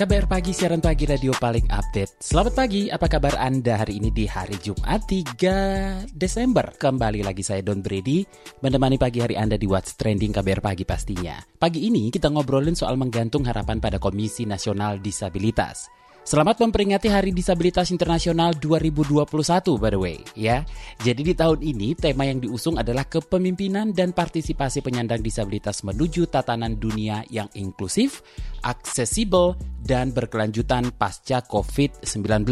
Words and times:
KBR 0.00 0.32
Pagi, 0.32 0.56
siaran 0.56 0.80
pagi 0.80 1.04
radio 1.04 1.28
paling 1.36 1.68
update. 1.68 2.24
Selamat 2.24 2.56
pagi, 2.56 2.88
apa 2.88 3.04
kabar 3.04 3.36
Anda 3.36 3.84
hari 3.84 4.00
ini 4.00 4.08
di 4.08 4.24
hari 4.24 4.56
Jumat 4.56 5.04
3 5.04 6.08
Desember? 6.16 6.72
Kembali 6.72 7.20
lagi 7.20 7.44
saya 7.44 7.60
Don 7.60 7.84
Brady, 7.84 8.24
menemani 8.64 8.96
pagi 8.96 9.20
hari 9.20 9.36
Anda 9.36 9.60
di 9.60 9.68
What's 9.68 10.00
Trending 10.00 10.32
KBR 10.32 10.64
Pagi 10.64 10.88
pastinya. 10.88 11.36
Pagi 11.44 11.84
ini 11.84 12.08
kita 12.08 12.32
ngobrolin 12.32 12.72
soal 12.72 12.96
menggantung 12.96 13.44
harapan 13.44 13.76
pada 13.76 14.00
Komisi 14.00 14.48
Nasional 14.48 15.04
Disabilitas. 15.04 15.99
Selamat 16.20 16.60
memperingati 16.60 17.08
Hari 17.08 17.32
Disabilitas 17.32 17.88
Internasional 17.88 18.52
2021 18.60 19.24
by 19.80 19.88
the 19.88 19.96
way 19.96 20.20
ya. 20.36 20.60
Jadi 21.00 21.32
di 21.32 21.34
tahun 21.34 21.64
ini 21.64 21.96
tema 21.96 22.28
yang 22.28 22.44
diusung 22.44 22.76
adalah 22.76 23.08
kepemimpinan 23.08 23.96
dan 23.96 24.12
partisipasi 24.12 24.84
penyandang 24.84 25.24
disabilitas 25.24 25.80
menuju 25.80 26.28
tatanan 26.28 26.76
dunia 26.76 27.24
yang 27.32 27.48
inklusif, 27.56 28.20
aksesibel 28.60 29.56
dan 29.80 30.12
berkelanjutan 30.12 30.92
pasca 30.92 31.40
COVID-19. 31.40 32.44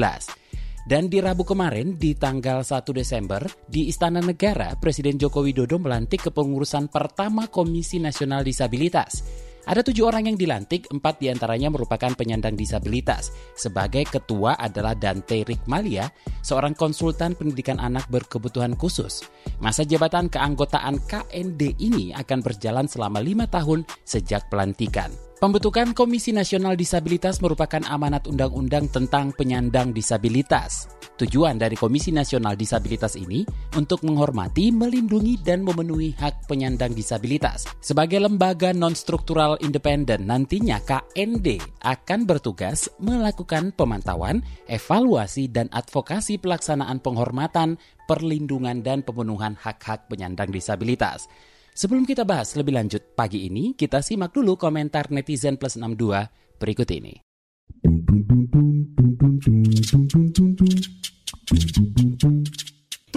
Dan 0.88 1.12
di 1.12 1.20
Rabu 1.20 1.44
kemarin, 1.44 2.00
di 2.00 2.16
tanggal 2.16 2.64
1 2.64 2.80
Desember, 2.96 3.44
di 3.68 3.92
Istana 3.92 4.24
Negara, 4.24 4.72
Presiden 4.80 5.20
Joko 5.20 5.44
Widodo 5.44 5.76
melantik 5.76 6.32
kepengurusan 6.32 6.88
pertama 6.88 7.52
Komisi 7.52 8.00
Nasional 8.00 8.40
Disabilitas. 8.40 9.47
Ada 9.64 9.82
tujuh 9.84 10.06
orang 10.06 10.30
yang 10.30 10.38
dilantik, 10.38 10.86
empat 10.88 11.18
di 11.18 11.32
antaranya 11.32 11.68
merupakan 11.68 12.14
penyandang 12.14 12.54
disabilitas. 12.54 13.34
Sebagai 13.58 14.06
ketua 14.06 14.54
adalah 14.56 14.94
Dante 14.94 15.44
Rikmalia, 15.44 16.08
seorang 16.40 16.72
konsultan 16.78 17.34
pendidikan 17.34 17.82
anak 17.82 18.06
berkebutuhan 18.08 18.78
khusus. 18.78 19.26
Masa 19.58 19.82
jabatan 19.82 20.30
keanggotaan 20.32 21.02
KND 21.04 21.76
ini 21.82 22.14
akan 22.14 22.40
berjalan 22.40 22.86
selama 22.88 23.18
lima 23.20 23.44
tahun 23.50 23.84
sejak 24.06 24.48
pelantikan. 24.48 25.27
Pembentukan 25.38 25.94
Komisi 25.94 26.34
Nasional 26.34 26.74
Disabilitas 26.74 27.38
merupakan 27.38 27.78
amanat 27.86 28.26
undang-undang 28.26 28.90
tentang 28.90 29.30
penyandang 29.30 29.94
disabilitas. 29.94 30.90
Tujuan 31.14 31.54
dari 31.62 31.78
Komisi 31.78 32.10
Nasional 32.10 32.58
Disabilitas 32.58 33.14
ini 33.14 33.46
untuk 33.78 34.02
menghormati, 34.02 34.74
melindungi, 34.74 35.38
dan 35.38 35.62
memenuhi 35.62 36.10
hak 36.18 36.50
penyandang 36.50 36.90
disabilitas. 36.90 37.70
Sebagai 37.78 38.18
lembaga 38.18 38.74
non-struktural 38.74 39.62
independen, 39.62 40.26
nantinya 40.26 40.82
KND 40.82 41.62
akan 41.86 42.26
bertugas 42.26 42.90
melakukan 42.98 43.70
pemantauan, 43.78 44.42
evaluasi, 44.66 45.46
dan 45.54 45.70
advokasi 45.70 46.42
pelaksanaan 46.42 46.98
penghormatan, 46.98 47.78
perlindungan, 48.10 48.82
dan 48.82 49.06
pemenuhan 49.06 49.54
hak-hak 49.54 50.10
penyandang 50.10 50.50
disabilitas. 50.50 51.30
Sebelum 51.78 52.02
kita 52.02 52.26
bahas 52.26 52.58
lebih 52.58 52.74
lanjut 52.74 53.14
pagi 53.14 53.46
ini, 53.46 53.70
kita 53.78 54.02
simak 54.02 54.34
dulu 54.34 54.58
komentar 54.58 55.14
netizen 55.14 55.54
plus 55.54 55.78
62 55.78 56.58
berikut 56.58 56.90
ini. 56.90 57.22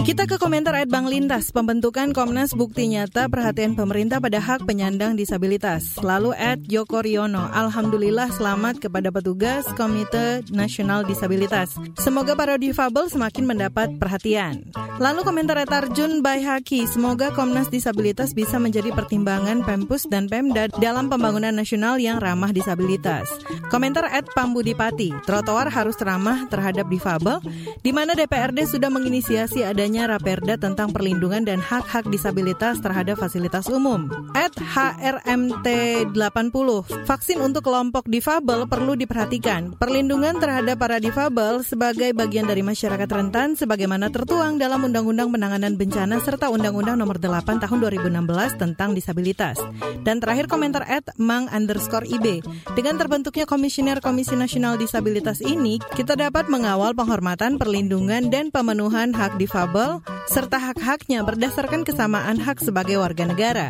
Kita 0.02 0.26
ke 0.26 0.34
komentar 0.34 0.74
Ed 0.74 0.90
Bang 0.90 1.06
Lintas, 1.06 1.54
pembentukan 1.54 2.10
Komnas 2.10 2.58
bukti 2.58 2.90
nyata 2.90 3.30
perhatian 3.30 3.78
pemerintah 3.78 4.18
pada 4.18 4.42
hak 4.42 4.66
penyandang 4.66 5.14
disabilitas. 5.14 5.94
Lalu 6.02 6.34
Ed 6.34 6.66
Joko 6.66 7.06
Riono, 7.06 7.46
Alhamdulillah 7.54 8.34
selamat 8.34 8.82
kepada 8.82 9.14
petugas 9.14 9.62
Komite 9.78 10.42
Nasional 10.50 11.06
Disabilitas. 11.06 11.78
Semoga 12.02 12.34
para 12.34 12.58
difabel 12.58 13.14
semakin 13.14 13.46
mendapat 13.46 13.94
perhatian. 14.02 14.74
Lalu 14.98 15.22
komentar 15.22 15.62
Ed 15.62 15.70
Arjun 15.70 16.18
Baihaki, 16.18 16.82
semoga 16.90 17.30
Komnas 17.30 17.70
Disabilitas 17.70 18.34
bisa 18.34 18.58
menjadi 18.58 18.90
pertimbangan 18.90 19.62
Pempus 19.62 20.10
dan 20.10 20.26
Pemda 20.26 20.66
dalam 20.82 21.14
pembangunan 21.14 21.54
nasional 21.54 22.02
yang 22.02 22.18
ramah 22.18 22.50
disabilitas. 22.50 23.30
Komentar 23.70 24.10
Ed 24.10 24.26
Pambudipati, 24.34 25.14
trotoar 25.30 25.70
harus 25.70 25.94
ramah 26.02 26.50
terhadap 26.50 26.90
difabel, 26.90 27.38
di 27.86 27.94
mana 27.94 28.18
DPRD 28.18 28.66
sudah 28.66 28.90
menginisiasi 28.90 29.62
adanya 29.62 29.91
adanya 29.92 30.16
Raperda 30.16 30.56
tentang 30.56 30.88
perlindungan 30.88 31.44
dan 31.44 31.60
hak-hak 31.60 32.08
disabilitas 32.08 32.80
terhadap 32.80 33.20
fasilitas 33.20 33.68
umum. 33.68 34.08
At 34.32 34.56
HRMT 34.56 35.68
80, 36.16 37.04
vaksin 37.04 37.36
untuk 37.44 37.68
kelompok 37.68 38.08
difabel 38.08 38.64
perlu 38.72 38.96
diperhatikan. 38.96 39.76
Perlindungan 39.76 40.40
terhadap 40.40 40.80
para 40.80 40.96
difabel 40.96 41.60
sebagai 41.60 42.16
bagian 42.16 42.48
dari 42.48 42.64
masyarakat 42.64 43.04
rentan 43.04 43.52
sebagaimana 43.52 44.08
tertuang 44.08 44.56
dalam 44.56 44.80
Undang-Undang 44.80 45.28
Penanganan 45.28 45.76
Bencana 45.76 46.24
serta 46.24 46.48
Undang-Undang 46.48 46.96
Nomor 46.96 47.20
8 47.20 47.60
Tahun 47.60 47.76
2016 47.76 48.56
tentang 48.56 48.96
disabilitas. 48.96 49.60
Dan 50.08 50.24
terakhir 50.24 50.48
komentar 50.48 50.88
at 50.88 51.04
Mang 51.20 51.52
underscore 51.52 52.08
IB. 52.08 52.40
Dengan 52.72 52.96
terbentuknya 52.96 53.44
Komisioner 53.44 54.00
Komisi 54.00 54.40
Nasional 54.40 54.80
Disabilitas 54.80 55.44
ini, 55.44 55.76
kita 55.92 56.16
dapat 56.16 56.48
mengawal 56.48 56.96
penghormatan, 56.96 57.60
perlindungan, 57.60 58.32
dan 58.32 58.48
pemenuhan 58.48 59.12
hak 59.12 59.36
difabel 59.36 59.81
serta 60.30 60.58
hak-haknya 60.60 61.24
berdasarkan 61.24 61.82
kesamaan 61.82 62.38
hak 62.38 62.60
sebagai 62.60 63.00
warga 63.00 63.24
negara. 63.24 63.68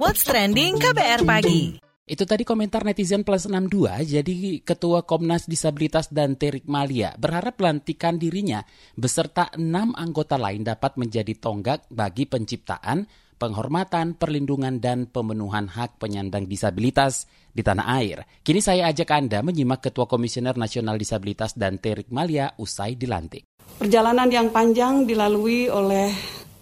What's 0.00 0.24
Trending 0.24 0.80
KBR 0.80 1.22
Pagi 1.26 1.86
itu 2.06 2.22
tadi 2.22 2.46
komentar 2.46 2.86
netizen 2.86 3.26
plus 3.26 3.50
62, 3.50 4.06
jadi 4.06 4.62
Ketua 4.62 5.02
Komnas 5.02 5.50
Disabilitas 5.50 6.06
dan 6.06 6.38
Terik 6.38 6.62
Malia 6.70 7.18
berharap 7.18 7.58
pelantikan 7.58 8.14
dirinya 8.14 8.62
beserta 8.94 9.50
enam 9.58 9.90
anggota 9.90 10.38
lain 10.38 10.62
dapat 10.62 10.94
menjadi 11.02 11.34
tonggak 11.34 11.82
bagi 11.90 12.30
penciptaan, 12.30 13.10
penghormatan, 13.36 14.16
perlindungan, 14.16 14.80
dan 14.80 15.08
pemenuhan 15.08 15.68
hak 15.68 16.00
penyandang 16.00 16.48
disabilitas 16.48 17.28
di 17.52 17.64
tanah 17.64 17.86
air. 18.00 18.24
Kini 18.44 18.60
saya 18.60 18.88
ajak 18.92 19.08
Anda 19.12 19.40
menyimak 19.40 19.84
Ketua 19.84 20.04
Komisioner 20.04 20.56
Nasional 20.60 21.00
Disabilitas 21.00 21.56
dan 21.56 21.80
Terik 21.80 22.12
Malia 22.12 22.52
usai 22.60 22.96
dilantik. 22.96 23.48
Perjalanan 23.76 24.28
yang 24.32 24.48
panjang 24.52 25.04
dilalui 25.04 25.68
oleh 25.68 26.12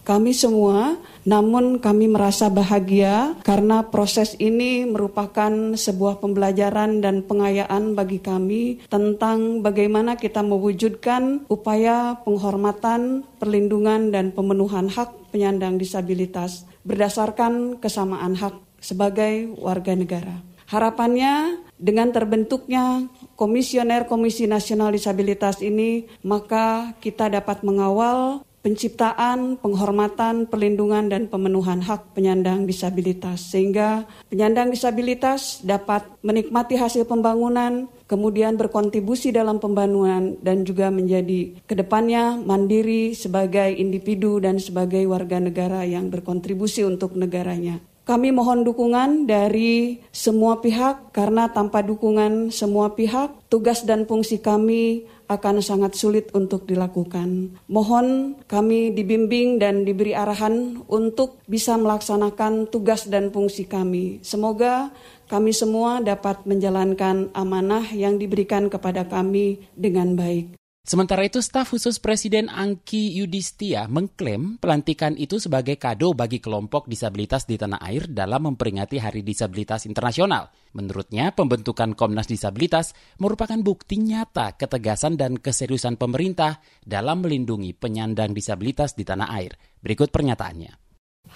kami 0.04 0.37
semua, 0.37 1.00
namun 1.25 1.81
kami 1.81 2.12
merasa 2.12 2.53
bahagia 2.53 3.32
karena 3.41 3.88
proses 3.88 4.37
ini 4.37 4.84
merupakan 4.84 5.72
sebuah 5.72 6.20
pembelajaran 6.20 7.00
dan 7.00 7.25
pengayaan 7.25 7.97
bagi 7.97 8.20
kami 8.20 8.84
tentang 8.92 9.65
bagaimana 9.65 10.20
kita 10.20 10.44
mewujudkan 10.44 11.48
upaya 11.48 12.20
penghormatan, 12.20 13.25
perlindungan, 13.41 14.12
dan 14.12 14.31
pemenuhan 14.37 14.92
hak 14.92 15.32
penyandang 15.32 15.81
disabilitas 15.81 16.69
berdasarkan 16.84 17.81
kesamaan 17.81 18.36
hak 18.36 18.60
sebagai 18.84 19.56
warga 19.56 19.97
negara. 19.97 20.44
Harapannya 20.69 21.65
dengan 21.76 22.12
terbentuknya 22.12 23.09
komisioner 23.36 24.09
Komisi 24.09 24.48
Nasional 24.48 24.92
Disabilitas 24.92 25.60
ini, 25.60 26.09
maka 26.25 26.97
kita 27.00 27.28
dapat 27.28 27.60
mengawal 27.65 28.44
penciptaan, 28.65 29.61
penghormatan, 29.61 30.49
perlindungan, 30.49 31.13
dan 31.13 31.29
pemenuhan 31.29 31.85
hak 31.85 32.17
penyandang 32.17 32.65
disabilitas. 32.65 33.53
Sehingga 33.53 34.09
penyandang 34.33 34.73
disabilitas 34.73 35.61
dapat 35.61 36.09
menikmati 36.25 36.81
hasil 36.81 37.05
pembangunan, 37.05 37.84
kemudian 38.09 38.57
berkontribusi 38.57 39.37
dalam 39.37 39.61
pembangunan, 39.61 40.41
dan 40.41 40.65
juga 40.65 40.89
menjadi 40.89 41.61
ke 41.69 41.77
depannya 41.77 42.41
mandiri 42.41 43.13
sebagai 43.13 43.69
individu 43.77 44.41
dan 44.41 44.57
sebagai 44.57 45.05
warga 45.05 45.37
negara 45.37 45.84
yang 45.84 46.09
berkontribusi 46.09 46.89
untuk 46.89 47.13
negaranya. 47.21 47.84
Kami 48.05 48.37
mohon 48.37 48.69
dukungan 48.69 49.25
dari 49.25 49.97
semua 50.13 50.60
pihak 50.60 51.09
karena 51.17 51.49
tanpa 51.49 51.81
dukungan 51.81 52.53
semua 52.53 52.93
pihak 52.93 53.33
tugas 53.49 53.81
dan 53.89 54.05
fungsi 54.05 54.45
kami 54.45 55.09
akan 55.28 55.60
sangat 55.60 55.97
sulit 55.97 56.32
untuk 56.32 56.66
dilakukan. 56.68 57.54
Mohon 57.71 58.38
kami 58.48 58.92
dibimbing 58.92 59.60
dan 59.60 59.84
diberi 59.84 60.16
arahan 60.16 60.82
untuk 60.88 61.41
bisa 61.47 61.76
melaksanakan 61.76 62.68
tugas 62.68 63.06
dan 63.09 63.28
fungsi 63.30 63.68
kami. 63.68 64.24
Semoga 64.24 64.92
kami 65.28 65.56
semua 65.56 66.04
dapat 66.04 66.44
menjalankan 66.44 67.32
amanah 67.32 67.88
yang 67.92 68.21
diberikan 68.21 68.68
kepada 68.68 69.09
kami 69.09 69.65
dengan 69.72 70.16
baik. 70.16 70.64
Sementara 70.84 71.25
itu, 71.25 71.41
staf 71.41 71.72
khusus 71.72 71.97
Presiden 71.97 72.53
Angki 72.53 73.16
Yudhistia 73.16 73.89
mengklaim 73.89 74.60
pelantikan 74.60 75.16
itu 75.16 75.41
sebagai 75.41 75.81
kado 75.81 76.13
bagi 76.13 76.45
kelompok 76.45 76.92
disabilitas 76.92 77.48
di 77.48 77.57
tanah 77.57 77.81
air 77.81 78.04
dalam 78.04 78.53
memperingati 78.53 79.01
Hari 79.01 79.25
Disabilitas 79.25 79.89
Internasional. 79.89 80.53
Menurutnya, 80.77 81.33
pembentukan 81.33 81.97
Komnas 81.97 82.28
Disabilitas 82.28 82.92
merupakan 83.16 83.57
bukti 83.65 83.97
nyata 83.97 84.60
ketegasan 84.60 85.16
dan 85.16 85.41
keseriusan 85.41 85.97
pemerintah 85.97 86.60
dalam 86.84 87.25
melindungi 87.25 87.72
penyandang 87.72 88.36
disabilitas 88.36 88.92
di 88.92 89.09
tanah 89.09 89.33
air. 89.41 89.57
Berikut 89.81 90.13
pernyataannya. 90.13 90.77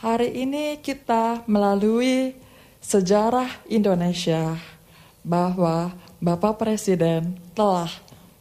Hari 0.04 0.44
ini 0.44 0.76
kita 0.84 1.48
melalui 1.48 2.36
sejarah 2.84 3.64
Indonesia 3.72 4.60
bahwa 5.24 5.96
Bapak 6.20 6.60
Presiden 6.60 7.40
telah 7.56 7.88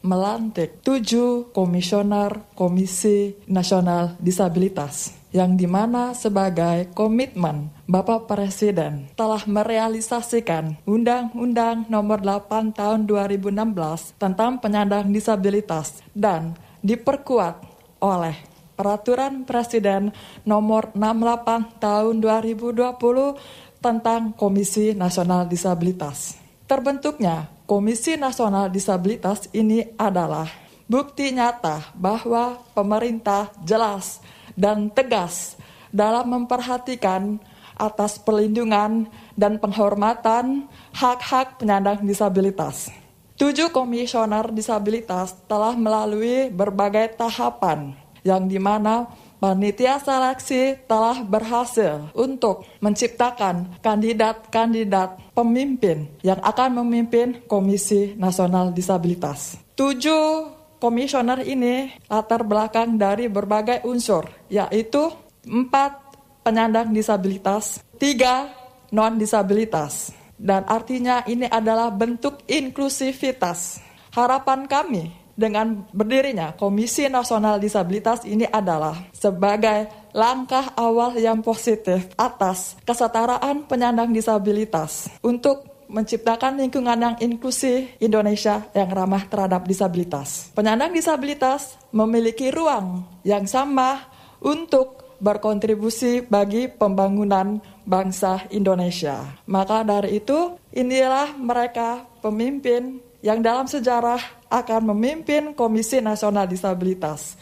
melantik 0.06 0.82
tujuh 0.86 1.52
komisioner 1.52 2.54
Komisi 2.54 3.36
Nasional 3.50 4.18
Disabilitas 4.22 5.18
yang 5.36 5.60
di 5.60 5.68
mana 5.68 6.16
sebagai 6.16 6.88
komitmen 6.96 7.70
Bapak 7.86 8.32
Presiden 8.32 9.12
telah 9.14 9.44
merealisasikan 9.44 10.80
Undang-Undang 10.88 11.92
Nomor 11.92 12.24
8 12.24 12.74
Tahun 12.74 13.04
2016 13.06 14.16
tentang 14.18 14.58
penyandang 14.64 15.12
disabilitas 15.12 16.00
dan 16.16 16.56
diperkuat 16.82 17.62
oleh 18.02 18.36
Peraturan 18.78 19.42
Presiden 19.42 20.14
Nomor 20.46 20.94
68 20.94 21.82
Tahun 21.82 22.16
2020 22.22 23.82
tentang 23.82 24.38
Komisi 24.38 24.94
Nasional 24.94 25.50
Disabilitas. 25.50 26.38
Terbentuknya 26.70 27.50
Komisi 27.68 28.16
Nasional 28.16 28.72
Disabilitas 28.72 29.52
ini 29.52 29.84
adalah 30.00 30.48
bukti 30.88 31.36
nyata 31.36 31.92
bahwa 32.00 32.64
pemerintah 32.72 33.52
jelas 33.60 34.24
dan 34.56 34.88
tegas 34.88 35.60
dalam 35.92 36.32
memperhatikan 36.32 37.36
atas 37.76 38.24
perlindungan 38.24 39.12
dan 39.36 39.60
penghormatan 39.60 40.72
hak-hak 40.96 41.60
penyandang 41.60 42.08
disabilitas. 42.08 42.88
Tujuh 43.36 43.68
komisioner 43.76 44.48
disabilitas 44.56 45.36
telah 45.52 45.76
melalui 45.76 46.48
berbagai 46.48 47.20
tahapan 47.20 47.92
yang 48.24 48.48
di 48.48 48.64
mana 48.64 49.12
Panitia 49.38 50.02
seleksi 50.02 50.82
telah 50.90 51.22
berhasil 51.22 52.10
untuk 52.18 52.66
menciptakan 52.82 53.78
kandidat-kandidat 53.86 55.14
pemimpin 55.38 56.10
yang 56.26 56.42
akan 56.42 56.82
memimpin 56.82 57.46
Komisi 57.46 58.18
Nasional 58.18 58.74
Disabilitas. 58.74 59.62
Tujuh 59.78 60.50
komisioner 60.82 61.46
ini 61.46 61.94
latar 62.10 62.42
belakang 62.42 62.98
dari 62.98 63.30
berbagai 63.30 63.86
unsur, 63.86 64.26
yaitu 64.50 65.06
empat 65.46 66.18
penyandang 66.42 66.90
disabilitas, 66.90 67.86
tiga 68.02 68.50
non-disabilitas. 68.90 70.18
Dan 70.34 70.66
artinya 70.66 71.22
ini 71.30 71.46
adalah 71.46 71.94
bentuk 71.94 72.42
inklusivitas. 72.50 73.86
Harapan 74.18 74.66
kami 74.66 75.27
dengan 75.38 75.86
berdirinya 75.94 76.58
Komisi 76.58 77.06
Nasional 77.06 77.62
Disabilitas 77.62 78.26
ini 78.26 78.50
adalah 78.50 78.98
sebagai 79.14 80.10
langkah 80.18 80.74
awal 80.74 81.14
yang 81.22 81.46
positif 81.46 82.10
atas 82.18 82.74
kesetaraan 82.82 83.70
penyandang 83.70 84.10
disabilitas 84.10 85.14
untuk 85.22 85.78
menciptakan 85.88 86.60
lingkungan 86.60 87.00
yang 87.00 87.16
inklusif 87.24 87.96
Indonesia 88.04 88.66
yang 88.76 88.92
ramah 88.92 89.24
terhadap 89.30 89.64
disabilitas. 89.64 90.52
Penyandang 90.52 90.92
disabilitas 90.92 91.80
memiliki 91.96 92.52
ruang 92.52 93.08
yang 93.24 93.48
sama 93.48 94.10
untuk 94.44 95.08
berkontribusi 95.18 96.22
bagi 96.28 96.70
pembangunan 96.70 97.58
bangsa 97.88 98.46
Indonesia. 98.54 99.26
Maka 99.50 99.82
dari 99.82 100.22
itu, 100.22 100.60
inilah 100.76 101.34
mereka 101.40 102.06
pemimpin 102.22 103.02
yang 103.22 103.42
dalam 103.42 103.66
sejarah 103.66 104.20
akan 104.48 104.94
memimpin 104.94 105.58
Komisi 105.58 106.00
Nasional 106.00 106.46
Disabilitas. 106.46 107.36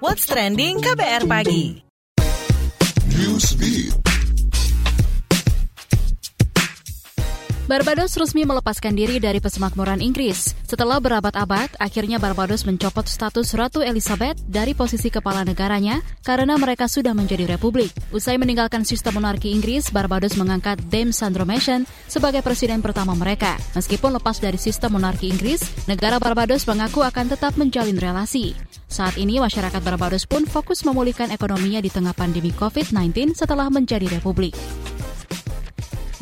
What's 0.00 0.26
Trending 0.26 0.80
KBR 0.80 1.24
Pagi 1.28 1.84
Newsbeat 3.14 4.13
Barbados 7.64 8.12
resmi 8.20 8.44
melepaskan 8.44 8.92
diri 8.92 9.16
dari 9.16 9.40
pesemakmuran 9.40 10.04
Inggris. 10.04 10.52
Setelah 10.68 11.00
berabad-abad, 11.00 11.72
akhirnya 11.80 12.20
Barbados 12.20 12.68
mencopot 12.68 13.08
status 13.08 13.56
Ratu 13.56 13.80
Elizabeth 13.80 14.36
dari 14.44 14.76
posisi 14.76 15.08
kepala 15.08 15.48
negaranya 15.48 16.04
karena 16.20 16.60
mereka 16.60 16.92
sudah 16.92 17.16
menjadi 17.16 17.48
republik. 17.48 17.88
Usai 18.12 18.36
meninggalkan 18.36 18.84
sistem 18.84 19.16
monarki 19.16 19.48
Inggris, 19.48 19.88
Barbados 19.88 20.36
mengangkat 20.36 20.76
Dame 20.92 21.16
Sandro 21.16 21.48
Mason 21.48 21.88
sebagai 22.04 22.44
presiden 22.44 22.84
pertama 22.84 23.16
mereka. 23.16 23.56
Meskipun 23.72 24.12
lepas 24.12 24.44
dari 24.44 24.60
sistem 24.60 25.00
monarki 25.00 25.32
Inggris, 25.32 25.64
negara 25.88 26.20
Barbados 26.20 26.68
mengaku 26.68 27.00
akan 27.00 27.32
tetap 27.32 27.56
menjalin 27.56 27.96
relasi. 27.96 28.52
Saat 28.92 29.16
ini, 29.16 29.40
masyarakat 29.40 29.80
Barbados 29.80 30.28
pun 30.28 30.44
fokus 30.44 30.84
memulihkan 30.84 31.32
ekonominya 31.32 31.80
di 31.80 31.88
tengah 31.88 32.12
pandemi 32.12 32.52
COVID-19 32.52 33.32
setelah 33.32 33.72
menjadi 33.72 34.04
republik. 34.12 34.52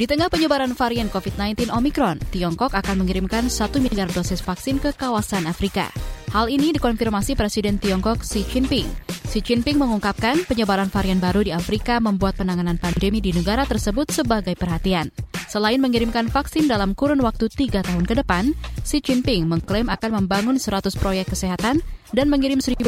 Di 0.03 0.11
tengah 0.11 0.27
penyebaran 0.27 0.75
varian 0.75 1.07
COVID-19 1.07 1.71
Omicron, 1.71 2.19
Tiongkok 2.35 2.75
akan 2.75 3.07
mengirimkan 3.07 3.47
1 3.47 3.71
miliar 3.79 4.11
dosis 4.11 4.43
vaksin 4.43 4.83
ke 4.83 4.91
kawasan 4.91 5.47
Afrika. 5.47 5.95
Hal 6.35 6.51
ini 6.51 6.75
dikonfirmasi 6.75 7.39
Presiden 7.39 7.79
Tiongkok 7.79 8.27
Xi 8.27 8.43
Jinping. 8.43 8.91
Xi 9.31 9.39
Jinping 9.39 9.79
mengungkapkan 9.79 10.43
penyebaran 10.43 10.91
varian 10.91 11.23
baru 11.23 11.47
di 11.47 11.55
Afrika 11.55 12.03
membuat 12.03 12.35
penanganan 12.35 12.83
pandemi 12.83 13.23
di 13.23 13.31
negara 13.31 13.63
tersebut 13.63 14.11
sebagai 14.11 14.59
perhatian. 14.59 15.07
Selain 15.49 15.81
mengirimkan 15.81 16.29
vaksin 16.29 16.69
dalam 16.69 16.93
kurun 16.93 17.23
waktu 17.25 17.49
tiga 17.51 17.81
tahun 17.81 18.05
ke 18.05 18.21
depan, 18.21 18.53
Xi 18.83 19.01
Jinping 19.01 19.47
mengklaim 19.47 19.89
akan 19.89 20.23
membangun 20.23 20.57
100 20.59 20.93
proyek 20.99 21.31
kesehatan 21.33 21.81
dan 22.13 22.27
mengirim 22.29 22.61
1.500 22.61 22.83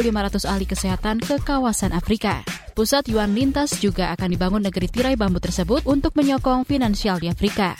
ahli 0.45 0.65
kesehatan 0.69 1.17
ke 1.19 1.41
kawasan 1.41 1.91
Afrika. 1.91 2.45
Pusat 2.75 3.07
Yuan 3.09 3.31
Lintas 3.33 3.79
juga 3.79 4.11
akan 4.13 4.29
dibangun 4.35 4.63
negeri 4.63 4.91
tirai 4.91 5.15
bambu 5.15 5.39
tersebut 5.39 5.87
untuk 5.87 6.13
menyokong 6.13 6.67
finansial 6.67 7.23
di 7.23 7.31
Afrika. 7.31 7.73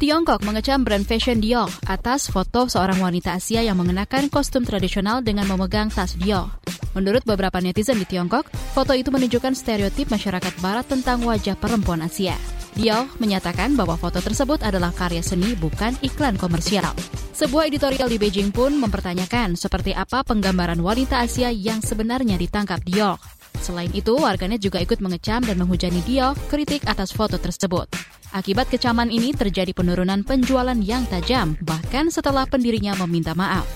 Tiongkok 0.00 0.40
mengecam 0.48 0.80
brand 0.80 1.04
fashion 1.04 1.44
Dior 1.44 1.68
atas 1.84 2.32
foto 2.32 2.72
seorang 2.72 3.04
wanita 3.04 3.36
Asia 3.36 3.60
yang 3.60 3.76
mengenakan 3.76 4.32
kostum 4.32 4.64
tradisional 4.64 5.20
dengan 5.20 5.44
memegang 5.44 5.92
tas 5.92 6.16
Dior. 6.16 6.48
Menurut 6.96 7.20
beberapa 7.28 7.60
netizen 7.60 8.00
di 8.00 8.08
Tiongkok, 8.08 8.48
foto 8.72 8.96
itu 8.96 9.12
menunjukkan 9.12 9.52
stereotip 9.52 10.08
masyarakat 10.08 10.56
barat 10.64 10.88
tentang 10.88 11.20
wajah 11.28 11.52
perempuan 11.54 12.00
Asia. 12.00 12.34
Dior 12.74 13.10
menyatakan 13.18 13.74
bahwa 13.74 13.98
foto 13.98 14.22
tersebut 14.22 14.62
adalah 14.62 14.94
karya 14.94 15.20
seni 15.20 15.58
bukan 15.58 15.94
iklan 16.00 16.38
komersial. 16.38 16.94
Sebuah 17.34 17.66
editorial 17.72 18.06
di 18.06 18.20
Beijing 18.20 18.52
pun 18.52 18.76
mempertanyakan 18.76 19.56
seperti 19.56 19.96
apa 19.96 20.20
penggambaran 20.22 20.78
wanita 20.78 21.24
Asia 21.24 21.48
yang 21.48 21.80
sebenarnya 21.80 22.36
ditangkap 22.36 22.84
Dior. 22.84 23.16
Selain 23.60 23.90
itu, 23.92 24.12
warganet 24.16 24.60
juga 24.60 24.80
ikut 24.80 25.00
mengecam 25.00 25.40
dan 25.44 25.56
menghujani 25.56 26.04
Dior 26.04 26.36
kritik 26.48 26.84
atas 26.86 27.10
foto 27.12 27.40
tersebut. 27.40 27.88
Akibat 28.30 28.70
kecaman 28.70 29.10
ini 29.10 29.34
terjadi 29.34 29.74
penurunan 29.74 30.22
penjualan 30.22 30.78
yang 30.78 31.02
tajam, 31.10 31.58
bahkan 31.66 32.14
setelah 32.14 32.46
pendirinya 32.46 32.94
meminta 33.02 33.34
maaf. 33.34 33.66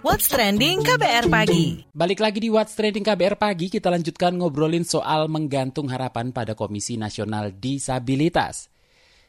What's 0.00 0.32
Trending 0.32 0.80
KBR 0.80 1.28
Pagi. 1.28 1.84
Balik 1.92 2.24
lagi 2.24 2.40
di 2.40 2.48
What's 2.48 2.72
Trending 2.72 3.04
KBR 3.04 3.36
Pagi, 3.36 3.68
kita 3.68 3.92
lanjutkan 3.92 4.32
ngobrolin 4.32 4.80
soal 4.80 5.28
menggantung 5.28 5.92
harapan 5.92 6.32
pada 6.32 6.56
Komisi 6.56 6.96
Nasional 6.96 7.52
Disabilitas. 7.52 8.72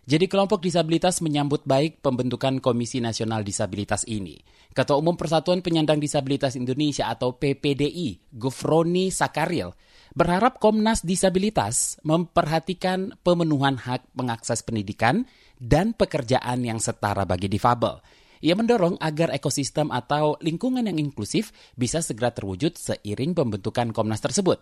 Jadi 0.07 0.31
kelompok 0.31 0.63
disabilitas 0.63 1.19
menyambut 1.19 1.67
baik 1.67 1.99
pembentukan 1.99 2.63
Komisi 2.63 3.03
Nasional 3.03 3.43
Disabilitas 3.43 4.07
ini. 4.07 4.39
Ketua 4.71 4.95
Umum 4.95 5.19
Persatuan 5.19 5.59
Penyandang 5.59 5.99
Disabilitas 5.99 6.55
Indonesia 6.55 7.11
atau 7.11 7.35
PPDI, 7.35 8.31
Gufroni 8.31 9.11
Sakaril, 9.11 9.75
berharap 10.15 10.55
Komnas 10.63 11.03
Disabilitas 11.03 11.99
memperhatikan 12.07 13.19
pemenuhan 13.27 13.75
hak 13.75 14.07
mengakses 14.15 14.63
pendidikan 14.63 15.27
dan 15.59 15.91
pekerjaan 15.91 16.63
yang 16.63 16.79
setara 16.79 17.27
bagi 17.27 17.51
difabel. 17.51 18.20
Ia 18.41 18.57
mendorong 18.57 18.97
agar 18.97 19.29
ekosistem 19.31 19.93
atau 19.93 20.35
lingkungan 20.41 20.85
yang 20.85 20.97
inklusif 20.97 21.53
bisa 21.77 22.01
segera 22.01 22.33
terwujud 22.33 22.75
seiring 22.75 23.37
pembentukan 23.37 23.93
Komnas 23.93 24.19
tersebut. 24.21 24.61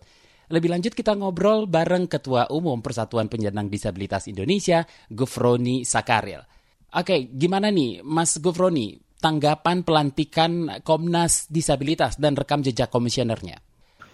Lebih 0.52 0.70
lanjut 0.76 0.94
kita 0.94 1.16
ngobrol 1.16 1.66
bareng 1.66 2.12
Ketua 2.12 2.52
Umum 2.52 2.84
Persatuan 2.84 3.32
Penyandang 3.32 3.72
Disabilitas 3.72 4.28
Indonesia, 4.28 4.84
Gufroni 5.08 5.88
Sakaril. 5.88 6.42
Oke, 6.90 7.30
gimana 7.32 7.70
nih 7.70 8.02
Mas 8.02 8.42
Gufroni? 8.42 9.10
tanggapan 9.20 9.84
pelantikan 9.84 10.82
Komnas 10.82 11.52
Disabilitas 11.52 12.16
dan 12.18 12.40
rekam 12.40 12.64
jejak 12.64 12.88
komisionernya? 12.90 13.60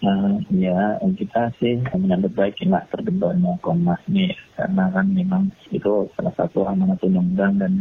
Uh, 0.03 0.37
ya 0.51 0.99
kita 1.15 1.55
sih 1.57 1.79
menyambut 1.95 2.35
baik 2.35 2.59
ya 2.59 2.83
terbentuknya 2.91 3.55
Komnas 3.63 4.01
nih 4.11 4.33
karena 4.59 4.91
kan 4.91 5.07
memang 5.07 5.49
itu 5.71 6.09
salah 6.19 6.33
satu 6.35 6.67
amanat 6.67 6.99
undang-undang 6.99 7.53
dan 7.57 7.71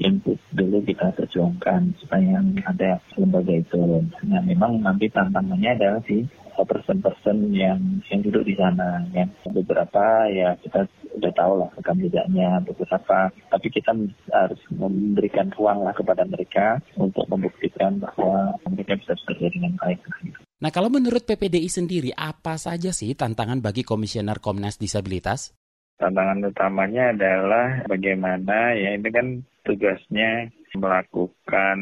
input 0.00 0.40
dulu 0.56 0.80
kita 0.82 1.12
perjuangkan 1.14 1.94
supaya 2.00 2.40
ada 2.66 2.98
lembaga 3.20 3.52
itu. 3.52 4.02
Nah 4.26 4.42
memang 4.42 4.80
nanti 4.80 5.06
tantangannya 5.12 5.76
adalah 5.76 6.00
si 6.08 6.24
person-person 6.60 7.52
yang 7.56 7.80
yang 8.08 8.20
duduk 8.24 8.44
di 8.44 8.54
sana. 8.56 9.04
Yang 9.12 9.32
beberapa 9.52 10.28
ya 10.28 10.56
kita 10.60 10.88
udah 11.20 11.32
tahu 11.36 11.52
lah 11.60 11.70
rekam 11.76 11.96
jejaknya 12.00 12.60
beberapa, 12.64 13.18
tapi 13.52 13.66
kita 13.72 13.90
harus 14.32 14.60
memberikan 14.72 15.52
ruang 15.56 15.84
lah 15.84 15.94
kepada 15.96 16.24
mereka 16.24 16.80
untuk 16.96 17.24
membuktikan 17.28 18.00
bahwa 18.00 18.56
mereka 18.68 18.96
bisa 19.00 19.12
bekerja 19.24 19.48
dengan 19.52 19.72
baik. 19.80 20.00
Nah 20.60 20.68
kalau 20.68 20.92
menurut 20.92 21.24
PPDI 21.24 21.72
sendiri, 21.72 22.10
apa 22.12 22.60
saja 22.60 22.92
sih 22.92 23.16
tantangan 23.16 23.64
bagi 23.64 23.80
Komisioner 23.80 24.44
Komnas 24.44 24.76
Disabilitas? 24.76 25.56
Tantangan 26.00 26.48
utamanya 26.48 27.12
adalah 27.12 27.84
bagaimana 27.84 28.72
ya 28.72 28.96
ini 28.96 29.08
kan 29.12 29.44
tugasnya 29.68 30.48
melakukan 30.74 31.78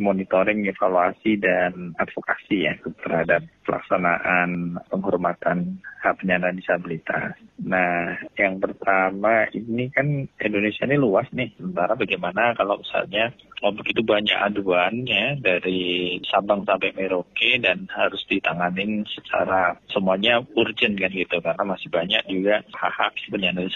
monitoring, 0.00 0.64
evaluasi, 0.64 1.36
dan 1.36 1.92
advokasi 2.00 2.70
ya 2.70 2.74
terhadap 3.04 3.44
pelaksanaan 3.66 4.78
penghormatan 4.88 5.82
hak 6.00 6.22
penyandang 6.22 6.56
disabilitas. 6.56 7.34
Nah, 7.60 8.14
yang 8.38 8.62
pertama 8.62 9.50
ini 9.50 9.90
kan 9.90 10.30
Indonesia 10.38 10.86
ini 10.86 10.96
luas 10.96 11.26
nih. 11.34 11.50
Sementara 11.58 11.98
bagaimana 11.98 12.54
kalau 12.54 12.78
misalnya 12.78 13.34
oh, 13.66 13.72
begitu 13.74 14.06
banyak 14.06 14.36
aduan 14.38 15.02
ya 15.02 15.34
dari 15.40 16.16
Sabang 16.28 16.62
sampai 16.62 16.94
Merauke 16.94 17.58
dan 17.58 17.90
harus 17.90 18.22
ditanganin 18.28 19.02
secara 19.08 19.74
semuanya 19.90 20.38
urgent 20.54 20.94
kan 21.00 21.10
gitu 21.10 21.36
karena 21.42 21.62
masih 21.66 21.88
banyak 21.90 22.22
juga 22.28 22.62
hak-hak 22.70 23.18
penyandang 23.32 23.68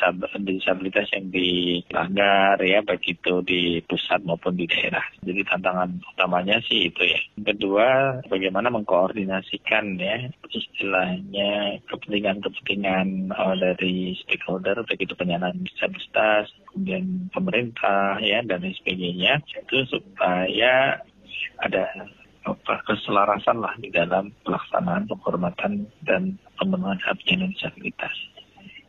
disabilitas 0.45 1.09
yang 1.11 1.27
dilanggar 1.33 2.57
ya 2.63 2.81
begitu 2.85 3.43
di 3.43 3.83
pusat 3.85 4.23
maupun 4.31 4.55
di 4.55 4.71
daerah. 4.71 5.03
Jadi 5.27 5.43
tantangan 5.43 5.91
utamanya 6.15 6.63
sih 6.71 6.87
itu 6.87 7.03
ya. 7.03 7.21
Kedua, 7.43 8.21
bagaimana 8.31 8.71
mengkoordinasikan 8.71 9.99
ya 9.99 10.31
istilahnya 10.51 11.83
kepentingan-kepentingan 11.91 13.35
uh, 13.35 13.55
dari 13.59 14.15
stakeholder, 14.23 14.87
baik 14.87 15.03
itu 15.03 15.15
penyandang 15.19 15.59
disabilitas, 15.67 16.51
kemudian 16.71 17.31
pemerintah 17.35 18.19
ya 18.23 18.43
dan 18.47 18.63
sebagainya, 18.63 19.43
itu 19.47 19.77
supaya 19.91 21.03
ada 21.61 21.85
keselarasan 22.89 23.61
lah 23.61 23.77
di 23.77 23.93
dalam 23.93 24.33
pelaksanaan 24.49 25.05
penghormatan 25.07 25.85
dan 26.09 26.41
pemenuhan 26.57 26.97
hak 27.05 27.21
disabilitas 27.29 28.15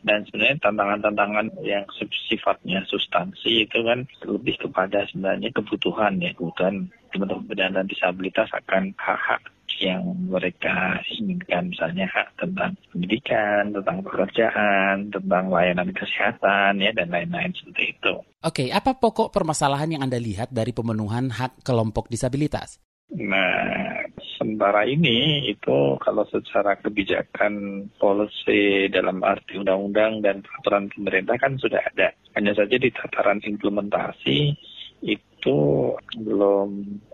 dan 0.02 0.26
sebenarnya 0.26 0.58
tantangan-tantangan 0.62 1.46
yang 1.62 1.86
sifatnya 2.28 2.82
substansi 2.90 3.66
itu 3.66 3.78
kan 3.86 4.06
lebih 4.26 4.58
kepada 4.58 5.06
sebenarnya 5.10 5.50
kebutuhan 5.54 6.18
ya 6.18 6.30
kebutuhan 6.34 6.90
teman-teman 7.14 7.46
penyandang 7.46 7.86
disabilitas 7.86 8.48
akan 8.50 8.90
hak-hak 8.98 9.42
yang 9.82 10.04
mereka 10.30 11.02
inginkan 11.10 11.74
misalnya 11.74 12.06
hak 12.06 12.38
tentang 12.38 12.78
pendidikan, 12.94 13.74
tentang 13.74 13.98
pekerjaan, 14.06 15.10
tentang 15.10 15.44
layanan 15.50 15.90
kesehatan 15.90 16.78
ya 16.78 16.94
dan 16.94 17.10
lain-lain 17.10 17.50
seperti 17.50 17.98
itu. 17.98 18.14
Oke, 18.46 18.70
apa 18.70 18.94
pokok 18.94 19.34
permasalahan 19.34 19.98
yang 19.98 20.02
Anda 20.06 20.22
lihat 20.22 20.54
dari 20.54 20.70
pemenuhan 20.70 21.34
hak 21.34 21.66
kelompok 21.66 22.06
disabilitas? 22.06 22.78
Nah, 23.12 24.08
sementara 24.40 24.88
ini 24.88 25.44
itu 25.52 26.00
kalau 26.00 26.24
secara 26.32 26.80
kebijakan 26.80 27.84
policy 28.00 28.88
dalam 28.88 29.20
arti 29.20 29.60
undang-undang 29.60 30.24
dan 30.24 30.40
peraturan 30.40 30.88
pemerintah 30.88 31.36
kan 31.36 31.60
sudah 31.60 31.84
ada. 31.92 32.16
Hanya 32.32 32.56
saja 32.56 32.72
di 32.72 32.88
tataran 32.88 33.44
implementasi 33.44 34.36
itu 35.04 35.31
belum 36.22 36.68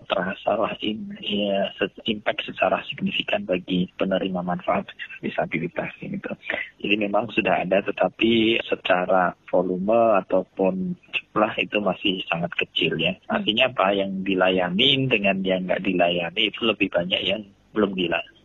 terasa 0.09 0.57
lah 0.57 0.73
ini 0.81 1.17
ya, 1.49 1.69
impact 2.09 2.49
secara 2.49 2.81
signifikan 2.89 3.45
bagi 3.45 3.89
penerima 3.97 4.41
manfaat 4.41 4.89
disabilitas 5.21 5.93
gitu. 6.01 6.33
Jadi 6.81 6.95
memang 6.97 7.29
sudah 7.33 7.65
ada 7.65 7.85
tetapi 7.85 8.61
secara 8.65 9.37
volume 9.53 10.21
ataupun 10.25 10.97
jumlah 11.13 11.53
itu 11.61 11.79
masih 11.81 12.15
sangat 12.29 12.53
kecil 12.57 12.97
ya. 12.97 13.13
Artinya 13.29 13.69
apa 13.69 13.93
yang 13.93 14.25
dilayani 14.25 15.09
dengan 15.09 15.41
yang 15.45 15.69
nggak 15.69 15.85
dilayani 15.85 16.49
itu 16.49 16.61
lebih 16.65 16.89
banyak 16.89 17.21
yang 17.25 17.45
belum 17.77 17.93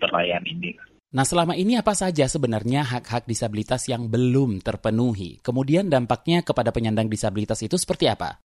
terlayani. 0.04 0.76
Nah, 1.14 1.22
selama 1.22 1.54
ini 1.54 1.78
apa 1.78 1.94
saja 1.94 2.26
sebenarnya 2.26 2.82
hak-hak 2.82 3.30
disabilitas 3.30 3.86
yang 3.86 4.10
belum 4.10 4.66
terpenuhi? 4.66 5.38
Kemudian 5.46 5.86
dampaknya 5.86 6.42
kepada 6.42 6.74
penyandang 6.74 7.06
disabilitas 7.06 7.62
itu 7.62 7.78
seperti 7.78 8.10
apa? 8.10 8.42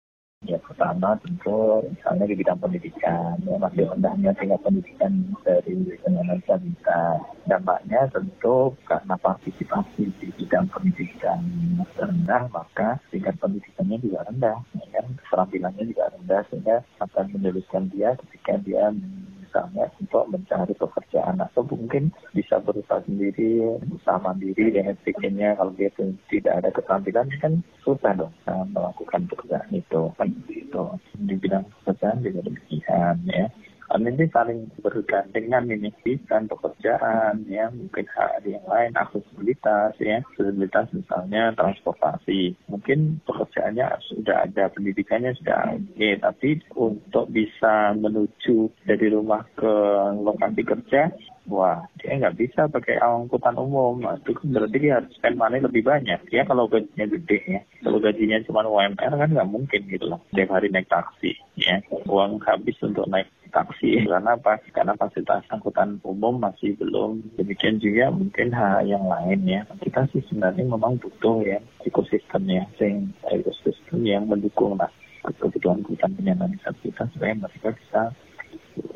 Pertama 0.88 1.20
tentu 1.20 1.84
misalnya 1.84 2.32
di 2.32 2.36
bidang 2.39 2.63
pendidikan 2.63 3.36
ya 3.44 3.60
masih 3.60 3.91
rendahnya 3.91 4.32
tingkat 4.39 4.56
pendidikan 4.63 5.12
dari 5.44 5.75
penyandang 6.00 6.39
disabilitas. 6.39 7.20
Dampaknya 7.44 8.08
tentu 8.08 8.72
karena 8.88 9.20
partisipasi 9.20 10.08
di 10.15 10.32
bidang 10.39 10.72
pendidikan 10.72 11.44
rendah 11.91 12.48
maka 12.56 13.03
tingkat 13.12 13.36
pendidikannya 13.36 14.00
juga 14.00 14.32
rendah, 14.32 14.58
ya 14.79 14.88
kan 14.96 15.06
keterampilannya 15.12 15.84
juga 15.91 16.06
rendah 16.08 16.41
sehingga 16.48 16.77
akan 17.03 17.25
menyulitkan 17.36 17.91
dia 17.91 18.15
ketika 18.24 18.56
dia 18.63 18.88
misalnya 19.48 19.88
untuk 20.04 20.27
mencari 20.27 20.75
pekerjaan 20.75 21.39
atau 21.39 21.63
mungkin 21.63 22.12
bisa 22.36 22.60
berusaha 22.60 23.00
sendiri, 23.08 23.63
usaha 23.96 24.20
mandiri 24.20 24.75
dan 24.75 24.92
sebagainya. 25.01 25.56
Kalau 25.56 25.72
dia 25.80 25.88
tidak 26.27 26.54
ada 26.60 26.70
keterampilan 26.75 27.27
kan 27.39 27.54
susah 27.82 28.12
dong 28.20 28.36
melakukan 28.75 29.24
pekerjaan 29.32 29.72
itu. 29.72 30.12
Kan 30.20 30.36
itu 30.51 30.84
di 31.16 31.36
bidang 31.39 31.63
pekerjaan 31.82 32.20
juga 32.20 32.44
demikian 32.44 33.16
ya 33.32 33.48
ini 33.96 34.27
saling 34.36 34.67
bergandengan 34.84 35.63
ini 35.72 35.91
dan 36.27 36.51
pekerjaan 36.51 37.48
ya 37.48 37.72
mungkin 37.72 38.06
hal 38.12 38.44
yang 38.44 38.65
lain 38.67 38.91
aksesibilitas 39.00 39.96
ya 40.03 40.20
aksesibilitas 40.24 40.91
misalnya 40.91 41.56
transportasi. 41.56 42.56
Mungkin 42.67 43.24
pekerjaannya 43.24 43.88
sudah 44.12 44.44
ada 44.44 44.67
pendidikannya 44.75 45.32
sudah 45.39 45.79
oke 45.79 45.96
okay, 45.96 46.20
tapi 46.20 46.50
untuk 46.75 47.32
bisa 47.32 47.96
menuju 47.96 48.67
dari 48.84 49.08
rumah 49.08 49.48
ke 49.56 49.74
lokasi 50.20 50.62
kerja 50.67 51.08
wah 51.48 51.84
dia 52.00 52.20
nggak 52.20 52.38
bisa 52.38 52.68
pakai 52.68 53.00
angkutan 53.00 53.56
umum. 53.56 54.04
Itu 54.22 54.36
kan 54.36 54.48
berarti 54.54 54.77
dia 54.77 55.00
harus 55.00 55.12
spend 55.16 55.39
money 55.39 55.63
lebih 55.63 55.84
banyak. 55.88 56.20
Ya 56.30 56.44
kalau 56.44 56.68
gajinya 56.68 57.08
gede 57.08 57.39
ya. 57.48 57.62
Kalau 57.82 58.00
gajinya 58.04 58.38
cuma 58.46 58.68
UMR 58.68 59.13
kan 59.16 59.30
nggak 59.32 59.51
mungkin 59.51 59.82
gitu 59.88 60.06
loh. 60.12 60.20
Setiap 60.32 60.60
hari 60.60 60.68
naik 60.70 60.92
taksi 60.92 61.34
ya. 61.56 61.80
Uang 62.06 62.44
habis 62.44 62.75
untuk 62.84 63.08
naik 63.08 63.32
taksi. 63.50 64.06
Karena 64.06 64.36
apa? 64.36 64.60
Karena 64.75 64.94
fasilitas 65.00 65.48
angkutan 65.50 66.04
umum 66.04 66.38
masih 66.38 66.75
belum. 66.77 67.24
Demikian 67.39 67.80
juga 67.80 68.12
mungkin 68.12 68.51
hal 68.51 68.84
yang 68.86 69.08
lain 69.08 69.48
ya. 69.48 69.63
Kita 69.82 70.06
sih 70.12 70.22
sebenarnya 70.27 70.68
memang 70.68 71.00
butuh 71.00 71.42
ya 71.48 71.60
ekosistemnya 71.88 72.68
sing 72.75 73.16
ekosistem 73.32 74.04
yang 74.04 74.27
mendukung 74.27 74.75
lah 74.75 74.92
kebutuhan 75.27 75.84
kebutuhan 75.84 76.16
penyandang 76.16 76.56
disabilitas 76.56 77.08
supaya 77.12 77.36
mereka 77.36 77.70
bisa 77.75 78.01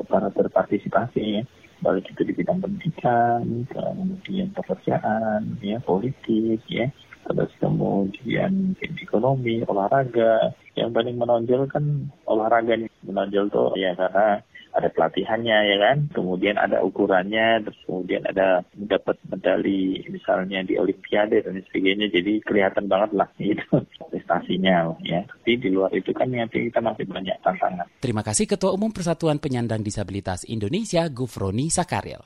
para 0.08 0.28
berpartisipasi 0.32 1.20
ya 1.20 1.42
baik 1.82 2.06
itu 2.14 2.22
di 2.22 2.32
bidang 2.32 2.62
pendidikan, 2.62 3.66
kemudian 3.68 4.48
pekerjaan, 4.54 5.58
ya 5.60 5.82
politik, 5.82 6.62
ya 6.70 6.88
terus 7.22 7.52
kemudian 7.62 8.74
ekonomi, 8.82 9.62
olahraga. 9.66 10.54
Yang 10.74 10.90
paling 10.90 11.16
menonjol 11.20 11.62
kan 11.70 11.84
olahraga 12.26 12.74
nih. 12.74 12.90
Menonjol 13.06 13.46
tuh 13.52 13.70
ya 13.78 13.94
karena 13.94 14.42
ada 14.72 14.88
pelatihannya 14.88 15.58
ya 15.68 15.76
kan, 15.76 15.96
kemudian 16.16 16.56
ada 16.56 16.80
ukurannya, 16.80 17.60
terus 17.68 17.80
kemudian 17.84 18.24
ada 18.24 18.64
dapat 18.72 19.20
medali 19.28 20.00
misalnya 20.08 20.64
di 20.64 20.80
Olimpiade 20.80 21.44
dan 21.44 21.60
sebagainya, 21.68 22.08
jadi 22.08 22.40
kelihatan 22.40 22.88
banget 22.88 23.10
lah 23.12 23.28
itu 23.36 23.62
prestasinya 24.10 24.96
ya. 25.04 25.20
Tapi 25.28 25.52
di 25.60 25.68
luar 25.68 25.92
itu 25.92 26.10
kan 26.16 26.32
nanti 26.32 26.72
kita 26.72 26.80
masih 26.80 27.04
banyak 27.04 27.36
tantangan. 27.44 27.86
Terima 28.00 28.24
kasih 28.24 28.48
Ketua 28.48 28.72
Umum 28.72 28.90
Persatuan 28.90 29.36
Penyandang 29.36 29.84
Disabilitas 29.84 30.48
Indonesia, 30.48 31.04
Gufroni 31.12 31.68
Sakaril. 31.68 32.24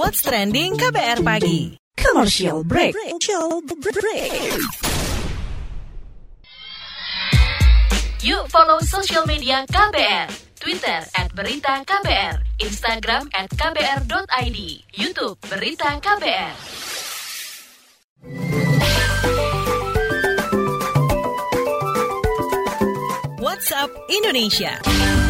What's 0.00 0.24
trending 0.24 0.80
KBR 0.80 1.20
pagi? 1.20 1.76
Commercial 1.96 2.64
break. 2.64 2.96
Commercial 2.96 3.60
break. 3.64 4.32
Yuk 8.26 8.48
follow 8.50 8.82
social 8.82 9.22
media 9.28 9.62
KBR 9.70 10.45
Twitter 10.56 11.04
at 11.16 11.28
Berita 11.36 11.84
KBR, 11.84 12.40
Instagram 12.64 13.28
at 13.36 13.48
KBR.id, 13.52 14.58
Youtube 14.96 15.36
Berita 15.46 16.00
KBR. 16.00 16.54
WhatsApp 23.38 23.90
Indonesia. 24.08 25.25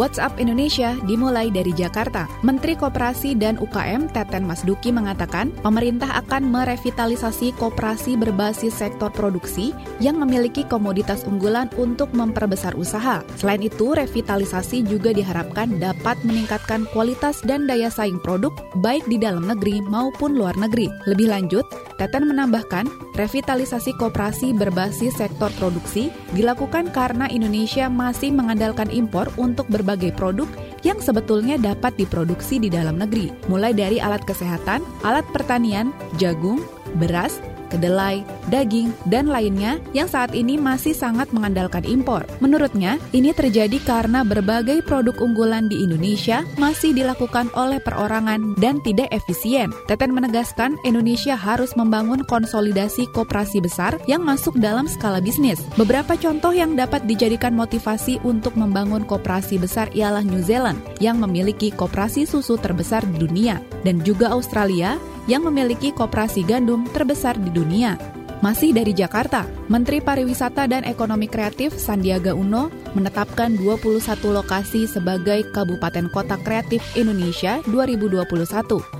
WhatsApp 0.00 0.40
Indonesia 0.40 0.96
dimulai 1.04 1.52
dari 1.52 1.76
Jakarta. 1.76 2.24
Menteri 2.40 2.72
Koperasi 2.72 3.36
dan 3.36 3.60
UKM 3.60 4.08
Teten 4.16 4.48
Masduki 4.48 4.88
mengatakan, 4.88 5.52
pemerintah 5.60 6.08
akan 6.24 6.48
merevitalisasi 6.48 7.52
koperasi 7.60 8.16
berbasis 8.16 8.80
sektor 8.80 9.12
produksi 9.12 9.76
yang 10.00 10.16
memiliki 10.16 10.64
komoditas 10.64 11.28
unggulan 11.28 11.68
untuk 11.76 12.08
memperbesar 12.16 12.72
usaha. 12.80 13.20
Selain 13.36 13.60
itu, 13.60 13.92
revitalisasi 13.92 14.88
juga 14.88 15.12
diharapkan 15.12 15.76
dapat 15.76 16.16
meningkatkan 16.24 16.88
kualitas 16.96 17.44
dan 17.44 17.68
daya 17.68 17.92
saing 17.92 18.16
produk 18.24 18.56
baik 18.80 19.04
di 19.04 19.20
dalam 19.20 19.44
negeri 19.44 19.84
maupun 19.84 20.32
luar 20.32 20.56
negeri. 20.56 20.88
Lebih 21.04 21.28
lanjut, 21.28 21.68
Teten 22.00 22.24
menambahkan, 22.32 22.88
revitalisasi 23.12 23.92
koperasi 24.00 24.56
berbasis 24.56 25.20
sektor 25.20 25.52
produksi 25.60 26.08
dilakukan 26.32 26.88
karena 26.96 27.28
Indonesia 27.28 27.92
masih 27.92 28.32
mengandalkan 28.32 28.88
impor 28.88 29.28
untuk 29.36 29.68
berbagai 29.68 29.89
produk 30.12 30.46
yang 30.82 30.98
sebetulnya 31.00 31.56
dapat 31.56 31.96
diproduksi 31.96 32.60
di 32.60 32.68
dalam 32.68 32.98
negeri, 33.00 33.32
mulai 33.48 33.72
dari 33.72 33.98
alat 33.98 34.24
kesehatan, 34.24 34.82
alat 35.04 35.24
pertanian, 35.32 35.94
jagung, 36.20 36.60
beras, 36.98 37.38
kedelai, 37.70 38.26
daging, 38.50 38.90
dan 39.06 39.30
lainnya 39.30 39.78
yang 39.94 40.10
saat 40.10 40.34
ini 40.34 40.58
masih 40.58 40.92
sangat 40.92 41.30
mengandalkan 41.30 41.86
impor. 41.86 42.26
Menurutnya, 42.42 42.98
ini 43.14 43.30
terjadi 43.30 43.78
karena 43.86 44.26
berbagai 44.26 44.82
produk 44.84 45.14
unggulan 45.22 45.70
di 45.70 45.80
Indonesia 45.80 46.42
masih 46.58 46.92
dilakukan 46.92 47.48
oleh 47.54 47.78
perorangan 47.78 48.58
dan 48.58 48.82
tidak 48.82 49.08
efisien. 49.14 49.70
Teten 49.86 50.10
menegaskan 50.10 50.74
Indonesia 50.82 51.38
harus 51.38 51.72
membangun 51.78 52.26
konsolidasi 52.26 53.06
koperasi 53.14 53.62
besar 53.62 53.96
yang 54.10 54.26
masuk 54.26 54.58
dalam 54.58 54.90
skala 54.90 55.22
bisnis. 55.22 55.62
Beberapa 55.78 56.18
contoh 56.18 56.50
yang 56.50 56.74
dapat 56.74 57.06
dijadikan 57.06 57.54
motivasi 57.54 58.18
untuk 58.26 58.58
membangun 58.58 59.06
koperasi 59.06 59.56
besar 59.62 59.86
ialah 59.94 60.26
New 60.26 60.42
Zealand 60.42 60.82
yang 60.98 61.22
memiliki 61.22 61.70
koperasi 61.70 62.26
susu 62.26 62.58
terbesar 62.58 63.06
di 63.06 63.22
dunia 63.22 63.62
dan 63.86 64.02
juga 64.02 64.32
Australia 64.32 64.96
yang 65.26 65.44
memiliki 65.44 65.90
koperasi 65.90 66.46
gandum 66.46 66.86
terbesar 66.88 67.36
di 67.36 67.50
dunia. 67.52 67.98
Masih 68.40 68.72
dari 68.72 68.96
Jakarta, 68.96 69.44
Menteri 69.68 70.00
Pariwisata 70.00 70.64
dan 70.64 70.80
Ekonomi 70.88 71.28
Kreatif 71.28 71.76
Sandiaga 71.76 72.32
Uno 72.32 72.72
menetapkan 72.96 73.52
21 73.60 74.00
lokasi 74.32 74.88
sebagai 74.88 75.44
Kabupaten 75.52 76.08
Kota 76.08 76.40
Kreatif 76.40 76.80
Indonesia 76.96 77.60
2021. 77.68 78.24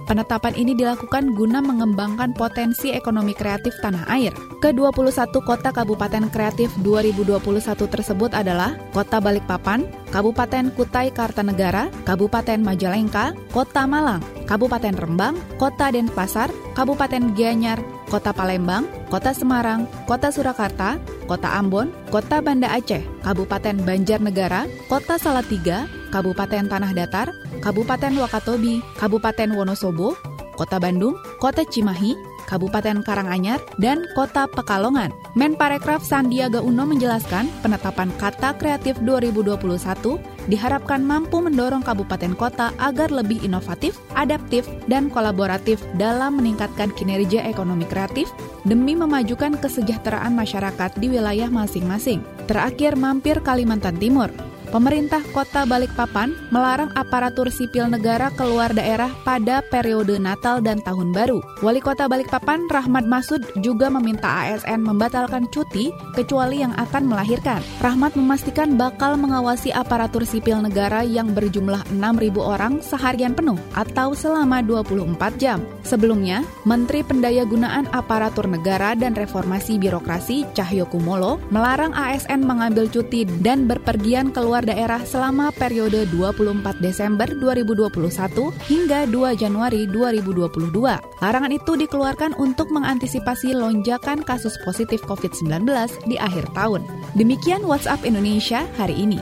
Penetapan 0.05 0.53
ini 0.61 0.77
dilakukan 0.77 1.33
guna 1.33 1.65
mengembangkan 1.65 2.37
potensi 2.37 2.93
ekonomi 2.93 3.33
kreatif 3.33 3.73
tanah 3.81 4.05
air. 4.13 4.37
Ke-21 4.61 5.33
kota 5.41 5.73
Kabupaten 5.73 6.29
Kreatif 6.29 6.69
2021 6.85 7.41
tersebut 7.89 8.37
adalah 8.37 8.77
Kota 8.93 9.25
Balikpapan, 9.25 9.89
Kabupaten 10.13 10.69
Kutai 10.77 11.17
Kartanegara, 11.17 11.89
Kabupaten 12.05 12.61
Majalengka, 12.61 13.33
Kota 13.57 13.89
Malang, 13.89 14.21
Kabupaten 14.51 14.99
Rembang, 14.99 15.39
Kota 15.63 15.95
Denpasar, 15.95 16.51
Kabupaten 16.75 17.39
Gianyar, 17.39 17.79
Kota 18.11 18.35
Palembang, 18.35 18.83
Kota 19.07 19.31
Semarang, 19.31 19.87
Kota 20.11 20.35
Surakarta, 20.35 20.99
Kota 21.31 21.55
Ambon, 21.55 21.95
Kota 22.11 22.43
Banda 22.43 22.75
Aceh, 22.75 23.07
Kabupaten 23.23 23.79
Banjarnegara, 23.87 24.67
Kota 24.91 25.23
Salatiga, 25.23 25.87
Kabupaten 26.11 26.67
Tanah 26.67 26.91
Datar, 26.91 27.31
Kabupaten 27.63 28.11
Wakatobi, 28.19 28.83
Kabupaten 28.99 29.55
Wonosobo, 29.55 30.19
Kota 30.59 30.83
Bandung, 30.83 31.15
Kota 31.39 31.63
Cimahi, 31.63 32.19
Kabupaten 32.51 33.07
Karanganyar, 33.07 33.63
dan 33.79 34.03
Kota 34.19 34.51
Pekalongan. 34.51 35.15
Menparekraf 35.39 36.03
Sandiaga 36.03 36.59
Uno 36.59 36.83
menjelaskan 36.91 37.47
penetapan 37.63 38.11
Kata 38.19 38.59
Kreatif 38.59 38.99
2021 39.07 40.19
diharapkan 40.49 41.05
mampu 41.05 41.43
mendorong 41.43 41.85
kabupaten 41.85 42.33
kota 42.39 42.73
agar 42.81 43.13
lebih 43.13 43.43
inovatif, 43.45 43.99
adaptif, 44.17 44.65
dan 44.87 45.13
kolaboratif 45.13 45.83
dalam 46.01 46.41
meningkatkan 46.41 46.95
kinerja 46.97 47.45
ekonomi 47.45 47.85
kreatif 47.85 48.31
demi 48.65 48.97
memajukan 48.97 49.59
kesejahteraan 49.59 50.33
masyarakat 50.33 50.97
di 50.97 51.13
wilayah 51.13 51.51
masing-masing. 51.53 52.25
Terakhir 52.47 52.97
mampir 52.97 53.43
Kalimantan 53.45 53.99
Timur. 53.99 54.33
Pemerintah 54.71 55.19
Kota 55.35 55.67
Balikpapan 55.67 56.31
melarang 56.55 56.95
aparatur 56.95 57.51
sipil 57.51 57.91
negara 57.91 58.31
keluar 58.39 58.71
daerah 58.71 59.11
pada 59.27 59.67
periode 59.67 60.15
Natal 60.23 60.63
dan 60.63 60.79
Tahun 60.79 61.11
Baru. 61.11 61.43
Wali 61.59 61.83
Kota 61.83 62.07
Balikpapan 62.07 62.71
Rahmat 62.71 63.03
Masud 63.03 63.43
juga 63.67 63.91
meminta 63.91 64.31
ASN 64.31 64.87
membatalkan 64.87 65.51
cuti 65.51 65.91
kecuali 66.15 66.63
yang 66.63 66.71
akan 66.79 67.03
melahirkan. 67.03 67.59
Rahmat 67.83 68.15
memastikan 68.15 68.79
bakal 68.79 69.19
mengawasi 69.19 69.75
aparatur 69.75 70.23
sipil 70.23 70.63
negara 70.63 71.03
yang 71.03 71.35
berjumlah 71.35 71.91
6.000 71.91 72.39
orang 72.39 72.79
seharian 72.79 73.35
penuh 73.35 73.59
atau 73.75 74.15
selama 74.15 74.63
24 74.63 75.19
jam. 75.43 75.59
Sebelumnya, 75.83 76.47
Menteri 76.63 77.03
Pendayagunaan 77.03 77.91
Aparatur 77.91 78.47
Negara 78.47 78.95
dan 78.95 79.19
Reformasi 79.19 79.83
Birokrasi 79.83 80.47
Cahyo 80.55 80.87
Kumolo 80.87 81.43
melarang 81.51 81.91
ASN 81.91 82.47
mengambil 82.47 82.87
cuti 82.87 83.27
dan 83.43 83.67
berpergian 83.67 84.31
keluar 84.31 84.60
daerah 84.65 85.05
selama 85.05 85.53
periode 85.55 86.09
24 86.11 86.81
Desember 86.81 87.29
2021 87.29 87.93
hingga 88.67 89.07
2 89.07 89.41
Januari 89.41 89.87
2022. 89.89 90.73
Larangan 91.21 91.53
itu 91.53 91.73
dikeluarkan 91.77 92.35
untuk 92.41 92.73
mengantisipasi 92.73 93.53
lonjakan 93.55 94.25
kasus 94.25 94.57
positif 94.65 95.05
COVID-19 95.05 95.69
di 96.09 96.17
akhir 96.17 96.51
tahun. 96.57 96.83
Demikian 97.15 97.63
WhatsApp 97.63 98.03
Indonesia 98.03 98.65
hari 98.75 98.97
ini. 98.97 99.21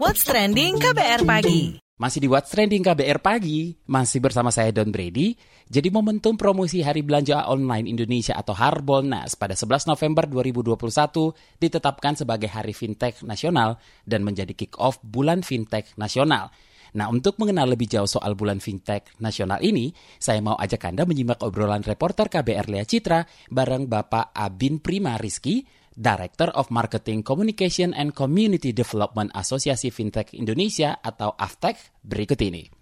What's 0.00 0.26
Trending 0.26 0.80
KBR 0.80 1.22
Pagi. 1.22 1.89
Masih 2.00 2.24
di 2.24 2.32
What's 2.32 2.48
Trending 2.48 2.80
KBR 2.80 3.20
Pagi, 3.20 3.76
masih 3.84 4.24
bersama 4.24 4.48
saya 4.48 4.72
Don 4.72 4.88
Brady. 4.88 5.36
Jadi 5.68 5.92
momentum 5.92 6.32
promosi 6.32 6.80
Hari 6.80 7.04
Belanja 7.04 7.44
Online 7.44 7.84
Indonesia 7.84 8.32
atau 8.32 8.56
Harbolnas 8.56 9.36
pada 9.36 9.52
11 9.52 9.84
November 9.84 10.24
2021 10.24 10.80
ditetapkan 11.60 12.16
sebagai 12.16 12.48
Hari 12.48 12.72
Fintech 12.72 13.20
Nasional 13.20 13.76
dan 14.08 14.24
menjadi 14.24 14.56
kick-off 14.56 14.96
Bulan 15.04 15.44
Fintech 15.44 15.92
Nasional. 16.00 16.48
Nah, 16.96 17.12
untuk 17.12 17.36
mengenal 17.36 17.68
lebih 17.68 17.86
jauh 17.86 18.08
soal 18.08 18.34
bulan 18.34 18.58
fintech 18.58 19.14
nasional 19.22 19.62
ini, 19.62 19.94
saya 20.18 20.42
mau 20.42 20.58
ajak 20.58 20.90
Anda 20.90 21.06
menyimak 21.06 21.38
obrolan 21.46 21.86
reporter 21.86 22.26
KBR 22.26 22.66
Lea 22.66 22.82
Citra 22.82 23.22
bareng 23.46 23.86
Bapak 23.86 24.34
Abin 24.34 24.82
Prima 24.82 25.14
Rizky, 25.14 25.62
Director 26.00 26.48
of 26.56 26.72
Marketing 26.72 27.20
Communication 27.20 27.92
and 27.92 28.16
Community 28.16 28.72
Development 28.72 29.28
Asosiasi 29.36 29.92
Fintech 29.92 30.32
Indonesia 30.32 30.96
atau 31.04 31.36
AFTEC 31.36 32.00
berikut 32.00 32.40
ini. 32.40 32.72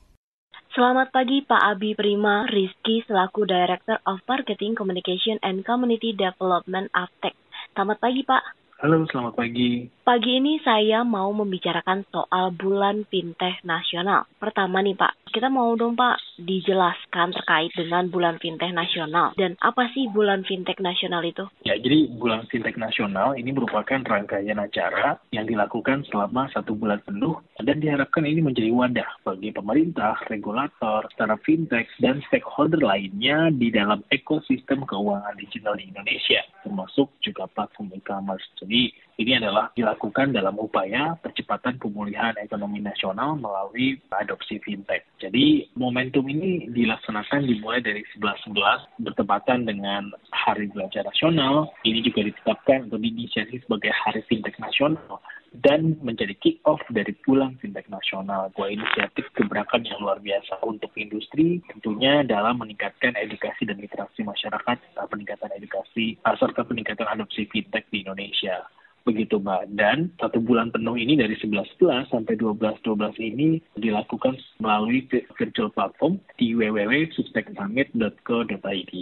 Selamat 0.71 1.11
pagi 1.11 1.43
Pak 1.43 1.59
Abi 1.75 1.99
Prima 1.99 2.47
Rizky 2.47 3.03
selaku 3.11 3.43
Director 3.43 3.99
of 4.07 4.23
Marketing 4.31 4.79
Communication 4.79 5.43
and 5.43 5.67
Community 5.67 6.15
Development 6.15 6.87
AFTEC. 6.95 7.35
Selamat 7.75 7.99
pagi 7.99 8.23
Pak. 8.23 8.68
Halo, 8.79 9.03
selamat 9.11 9.35
pagi. 9.35 9.91
Pagi 10.07 10.39
ini 10.39 10.63
saya 10.63 11.03
mau 11.03 11.35
membicarakan 11.35 12.07
soal 12.15 12.55
bulan 12.55 13.03
fintech 13.11 13.59
nasional. 13.67 14.31
Pertama 14.39 14.79
nih 14.79 14.95
Pak, 14.95 15.35
kita 15.35 15.51
mau 15.51 15.75
dong 15.75 15.99
Pak 15.99 16.39
dijelaskan 16.39 17.35
terkait 17.35 17.75
dengan 17.75 18.07
bulan 18.07 18.39
fintech 18.39 18.71
nasional. 18.71 19.35
Dan 19.35 19.59
apa 19.59 19.91
sih 19.91 20.07
bulan 20.15 20.47
fintech 20.47 20.79
nasional 20.79 21.27
itu? 21.27 21.43
Ya, 21.67 21.75
jadi 21.75 22.07
bulan 22.23 22.47
fintech 22.47 22.79
nasional 22.79 23.35
ini 23.35 23.51
merupakan 23.51 23.99
rangkaian 23.99 24.63
acara 24.63 25.19
yang 25.35 25.51
dilakukan 25.51 26.07
selama 26.07 26.47
satu 26.55 26.79
bulan 26.79 27.03
penuh 27.03 27.35
dan 27.59 27.83
diharapkan 27.83 28.31
ini 28.31 28.47
menjadi 28.47 28.71
wadah 28.71 29.11
bagi 29.27 29.51
pemerintah, 29.51 30.23
regulator, 30.31 31.03
startup 31.19 31.43
fintech, 31.43 31.91
dan 31.99 32.23
stakeholder 32.31 32.79
lainnya 32.79 33.51
di 33.51 33.75
dalam 33.75 34.07
ekosistem 34.15 34.87
keuangan 34.87 35.35
digital 35.35 35.75
di 35.75 35.91
Indonesia, 35.91 36.47
termasuk 36.69 37.09
juga 37.25 37.49
platform 37.49 37.97
e-commerce. 37.97 38.45
Jadi 38.61 38.93
ini 39.19 39.35
adalah 39.35 39.75
dilakukan 39.75 40.31
dalam 40.31 40.55
upaya 40.63 41.19
percepatan 41.19 41.75
pemulihan 41.83 42.39
ekonomi 42.39 42.79
nasional 42.79 43.35
melalui 43.35 43.99
adopsi 44.15 44.63
fintech. 44.63 45.03
Jadi 45.19 45.67
momentum 45.75 46.23
ini 46.31 46.71
dilaksanakan 46.71 47.51
dimulai 47.51 47.83
dari 47.83 48.07
11-11 48.15 49.03
bertepatan 49.03 49.67
dengan 49.67 50.15
Hari 50.31 50.71
Belanja 50.71 51.03
Nasional. 51.03 51.67
Ini 51.83 51.99
juga 52.07 52.31
ditetapkan 52.31 52.87
atau 52.87 52.95
diinisiasi 52.95 53.59
sebagai 53.67 53.91
Hari 53.91 54.23
Fintech 54.31 54.55
Nasional 54.63 55.19
dan 55.51 55.99
menjadi 55.99 56.39
kick-off 56.39 56.79
dari 56.87 57.11
Bulan 57.27 57.59
Fintech 57.59 57.91
Nasional. 57.91 58.55
Sebuah 58.55 58.71
inisiatif 58.71 59.27
gebrakan 59.35 59.83
yang 59.83 59.99
luar 59.99 60.23
biasa 60.23 60.63
untuk 60.63 60.95
industri, 60.95 61.59
tentunya 61.67 62.23
dalam 62.23 62.63
meningkatkan 62.63 63.19
edukasi 63.19 63.67
dan 63.67 63.83
literasi 63.83 64.23
masyarakat, 64.23 64.79
peningkatan 65.11 65.51
edukasi, 65.59 66.15
serta 66.23 66.63
peningkatan 66.63 67.11
adopsi 67.11 67.51
fintech 67.51 67.83
di 67.91 68.07
Indonesia 68.07 68.63
begitu 69.09 69.41
Mbak. 69.41 69.73
Dan 69.73 70.13
satu 70.21 70.45
bulan 70.45 70.69
penuh 70.69 71.01
ini 71.01 71.17
dari 71.17 71.33
11-11 71.41 72.13
sampai 72.13 72.37
12-12 72.37 73.17
ini 73.17 73.65
dilakukan 73.81 74.37
melalui 74.61 75.09
virtual 75.09 75.73
platform 75.73 76.21
di 76.37 76.53
www.suspectsummit.co.id. 76.53 78.93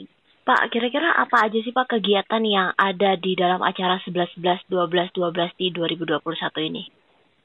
Pak, 0.47 0.71
kira-kira 0.71 1.11
apa 1.11 1.51
aja 1.51 1.59
sih 1.59 1.75
Pak 1.75 1.99
kegiatan 1.99 2.39
yang 2.47 2.71
ada 2.79 3.19
di 3.19 3.35
dalam 3.35 3.67
acara 3.67 3.99
11 3.99 4.39
11 4.39 4.71
12 4.71 5.11
12 5.11 5.59
di 5.59 5.75
2021 5.75 6.23
ini? 6.71 6.87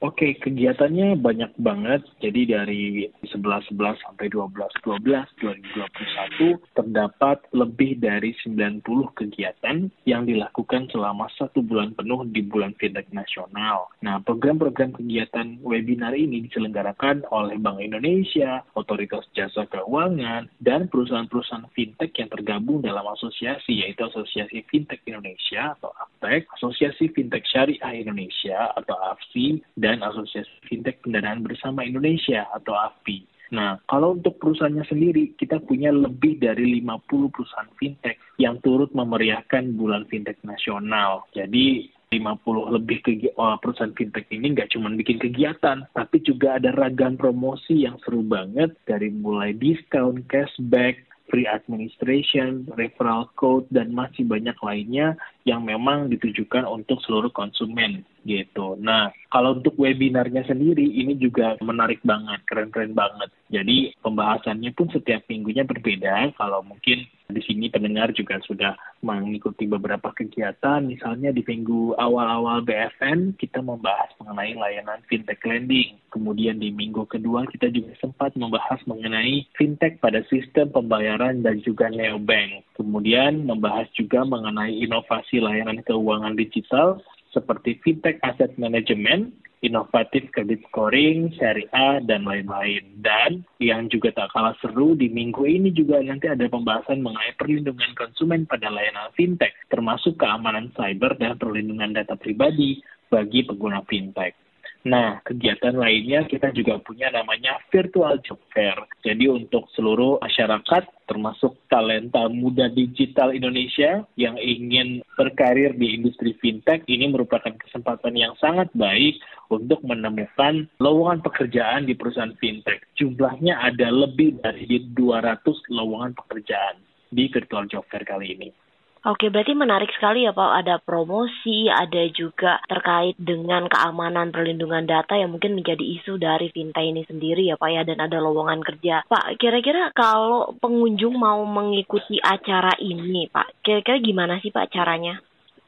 Oke, 0.02 0.34
kegiatannya 0.34 1.14
banyak 1.14 1.54
banget. 1.62 2.02
Jadi 2.18 2.50
dari 2.50 3.06
11-11 3.22 4.02
sampai 4.02 4.26
12-12 4.34 4.98
2021 5.38 6.58
terdapat 6.74 7.38
lebih 7.54 8.02
dari 8.02 8.34
90 8.42 8.82
kegiatan 9.14 9.86
yang 10.02 10.26
dilakukan 10.26 10.90
selama 10.90 11.30
satu 11.38 11.62
bulan 11.62 11.94
penuh 11.94 12.26
di 12.34 12.42
bulan 12.42 12.74
fintech 12.82 13.06
nasional. 13.14 13.94
Nah, 14.02 14.18
program-program 14.26 14.98
kegiatan 14.98 15.62
webinar 15.62 16.18
ini 16.18 16.50
diselenggarakan 16.50 17.22
oleh 17.30 17.54
Bank 17.62 17.78
Indonesia, 17.78 18.66
Otoritas 18.74 19.22
Jasa 19.38 19.70
Keuangan, 19.70 20.50
dan 20.58 20.90
perusahaan-perusahaan 20.90 21.70
fintech 21.78 22.10
yang 22.18 22.26
tergabung 22.26 22.82
dalam 22.82 23.06
asosiasi, 23.06 23.86
yaitu 23.86 24.02
Asosiasi 24.02 24.66
Fintech 24.66 24.98
Indonesia 25.06 25.78
atau 25.78 25.94
AFTEC, 25.94 26.50
Asosiasi 26.58 27.06
Fintech 27.14 27.46
Syariah 27.46 28.02
Indonesia 28.02 28.74
atau 28.74 28.98
AFSI, 28.98 29.62
dan 29.78 29.91
dan 29.92 30.00
Asosiasi 30.00 30.48
Fintech 30.64 31.04
Pendanaan 31.04 31.44
Bersama 31.44 31.84
Indonesia 31.84 32.48
atau 32.56 32.72
AFPI. 32.72 33.28
Nah, 33.52 33.76
kalau 33.84 34.16
untuk 34.16 34.40
perusahaannya 34.40 34.88
sendiri, 34.88 35.36
kita 35.36 35.60
punya 35.60 35.92
lebih 35.92 36.40
dari 36.40 36.80
50 36.80 37.28
perusahaan 37.28 37.68
fintech 37.76 38.16
yang 38.40 38.56
turut 38.64 38.88
memeriahkan 38.96 39.76
bulan 39.76 40.08
fintech 40.08 40.40
nasional. 40.40 41.28
Jadi, 41.36 41.92
50 42.08 42.72
lebih 42.72 43.04
ke, 43.04 43.12
oh, 43.36 43.60
perusahaan 43.60 43.92
fintech 43.92 44.24
ini 44.32 44.56
nggak 44.56 44.72
cuma 44.72 44.88
bikin 44.96 45.20
kegiatan, 45.20 45.84
tapi 45.92 46.24
juga 46.24 46.56
ada 46.56 46.72
ragam 46.72 47.20
promosi 47.20 47.84
yang 47.84 48.00
seru 48.00 48.24
banget 48.24 48.72
dari 48.88 49.12
mulai 49.12 49.52
diskon, 49.52 50.24
cashback, 50.32 51.04
free 51.32 51.48
administration, 51.48 52.68
referral 52.76 53.32
code, 53.40 53.64
dan 53.72 53.92
masih 53.96 54.28
banyak 54.28 54.56
lainnya 54.60 55.16
yang 55.48 55.64
memang 55.64 56.12
ditujukan 56.12 56.68
untuk 56.68 57.00
seluruh 57.08 57.32
konsumen 57.32 58.04
gitu. 58.22 58.78
Nah, 58.78 59.10
kalau 59.32 59.58
untuk 59.58 59.74
webinarnya 59.80 60.44
sendiri 60.44 60.84
ini 60.84 61.16
juga 61.18 61.56
menarik 61.64 62.04
banget, 62.04 62.44
keren-keren 62.44 62.92
banget. 62.92 63.30
Jadi 63.52 63.92
pembahasannya 64.00 64.70
pun 64.72 64.88
setiap 64.92 65.24
minggunya 65.28 65.64
berbeda. 65.64 66.32
Kalau 66.36 66.64
mungkin 66.64 67.04
di 67.32 67.40
sini 67.40 67.72
pendengar 67.72 68.12
juga 68.12 68.36
sudah 68.44 68.76
mengikuti 69.00 69.64
beberapa 69.64 70.12
kegiatan, 70.12 70.84
misalnya 70.84 71.32
di 71.32 71.40
minggu 71.40 71.96
awal-awal 71.96 72.60
BFN 72.60 73.40
kita 73.40 73.64
membahas 73.64 74.12
mengenai 74.20 74.52
layanan 74.52 75.00
fintech 75.08 75.40
lending. 75.42 75.96
Kemudian 76.12 76.60
di 76.60 76.68
minggu 76.68 77.08
kedua 77.08 77.48
kita 77.48 77.72
juga 77.72 77.96
sempat 78.04 78.36
membahas 78.36 78.78
mengenai 78.84 79.48
fintech 79.56 79.96
pada 80.04 80.20
sistem 80.28 80.68
pembayaran 80.68 81.40
dan 81.40 81.64
juga 81.64 81.88
neobank. 81.88 82.68
Kemudian 82.76 83.48
membahas 83.48 83.88
juga 83.96 84.28
mengenai 84.28 84.84
inovasi 84.84 85.40
layanan 85.40 85.80
keuangan 85.88 86.36
digital 86.36 87.00
seperti 87.32 87.80
fintech 87.80 88.20
asset 88.22 88.54
management, 88.60 89.32
inovatif 89.64 90.28
kredit 90.36 90.60
scoring, 90.68 91.32
syariah, 91.34 92.04
dan 92.04 92.28
lain-lain. 92.28 92.84
Dan 93.00 93.42
yang 93.58 93.88
juga 93.88 94.12
tak 94.12 94.30
kalah 94.36 94.54
seru, 94.60 94.92
di 94.92 95.08
minggu 95.08 95.42
ini 95.48 95.72
juga 95.72 95.98
nanti 96.04 96.28
ada 96.28 96.44
pembahasan 96.46 97.00
mengenai 97.00 97.32
perlindungan 97.40 97.92
konsumen 97.96 98.44
pada 98.44 98.68
layanan 98.68 99.10
fintech, 99.16 99.54
termasuk 99.72 100.20
keamanan 100.20 100.70
cyber 100.76 101.16
dan 101.16 101.40
perlindungan 101.40 101.96
data 101.96 102.14
pribadi 102.14 102.84
bagi 103.08 103.44
pengguna 103.48 103.80
fintech. 103.88 104.36
Nah, 104.82 105.22
kegiatan 105.22 105.78
lainnya 105.78 106.26
kita 106.26 106.50
juga 106.50 106.74
punya 106.82 107.06
namanya 107.14 107.54
Virtual 107.70 108.18
Job 108.26 108.42
Fair. 108.50 108.74
Jadi 109.06 109.30
untuk 109.30 109.70
seluruh 109.78 110.18
masyarakat, 110.18 111.06
termasuk 111.06 111.54
talenta 111.70 112.26
muda 112.26 112.66
digital 112.66 113.30
Indonesia 113.30 114.02
yang 114.18 114.34
ingin 114.42 115.06
berkarir 115.14 115.78
di 115.78 115.94
industri 115.94 116.34
fintech, 116.42 116.82
ini 116.90 117.06
merupakan 117.14 117.54
kesempatan 117.54 118.18
yang 118.18 118.34
sangat 118.42 118.74
baik 118.74 119.22
untuk 119.54 119.86
menemukan 119.86 120.66
lowongan 120.82 121.22
pekerjaan 121.22 121.86
di 121.86 121.94
perusahaan 121.94 122.34
fintech. 122.42 122.82
Jumlahnya 122.98 123.62
ada 123.62 123.86
lebih 123.86 124.42
dari 124.42 124.66
200 124.66 125.46
lowongan 125.70 126.10
pekerjaan 126.18 126.82
di 127.06 127.30
Virtual 127.30 127.70
Job 127.70 127.86
Fair 127.86 128.02
kali 128.02 128.34
ini. 128.34 128.61
Oke, 129.02 129.34
berarti 129.34 129.58
menarik 129.58 129.90
sekali 129.98 130.22
ya 130.22 130.30
Pak. 130.30 130.62
Ada 130.62 130.78
promosi, 130.78 131.66
ada 131.66 132.06
juga 132.14 132.62
terkait 132.70 133.18
dengan 133.18 133.66
keamanan 133.66 134.30
perlindungan 134.30 134.86
data 134.86 135.18
yang 135.18 135.34
mungkin 135.34 135.58
menjadi 135.58 135.82
isu 135.82 136.22
dari 136.22 136.54
fintech 136.54 136.86
ini 136.86 137.02
sendiri 137.10 137.50
ya 137.50 137.58
Pak 137.58 137.70
ya, 137.74 137.82
dan 137.82 137.98
ada 137.98 138.22
lowongan 138.22 138.62
kerja. 138.62 139.02
Pak, 139.10 139.42
kira-kira 139.42 139.90
kalau 139.90 140.54
pengunjung 140.62 141.18
mau 141.18 141.42
mengikuti 141.42 142.22
acara 142.22 142.78
ini 142.78 143.26
Pak, 143.26 143.66
kira-kira 143.66 143.98
gimana 143.98 144.38
sih 144.38 144.54
Pak 144.54 144.70
caranya? 144.70 145.18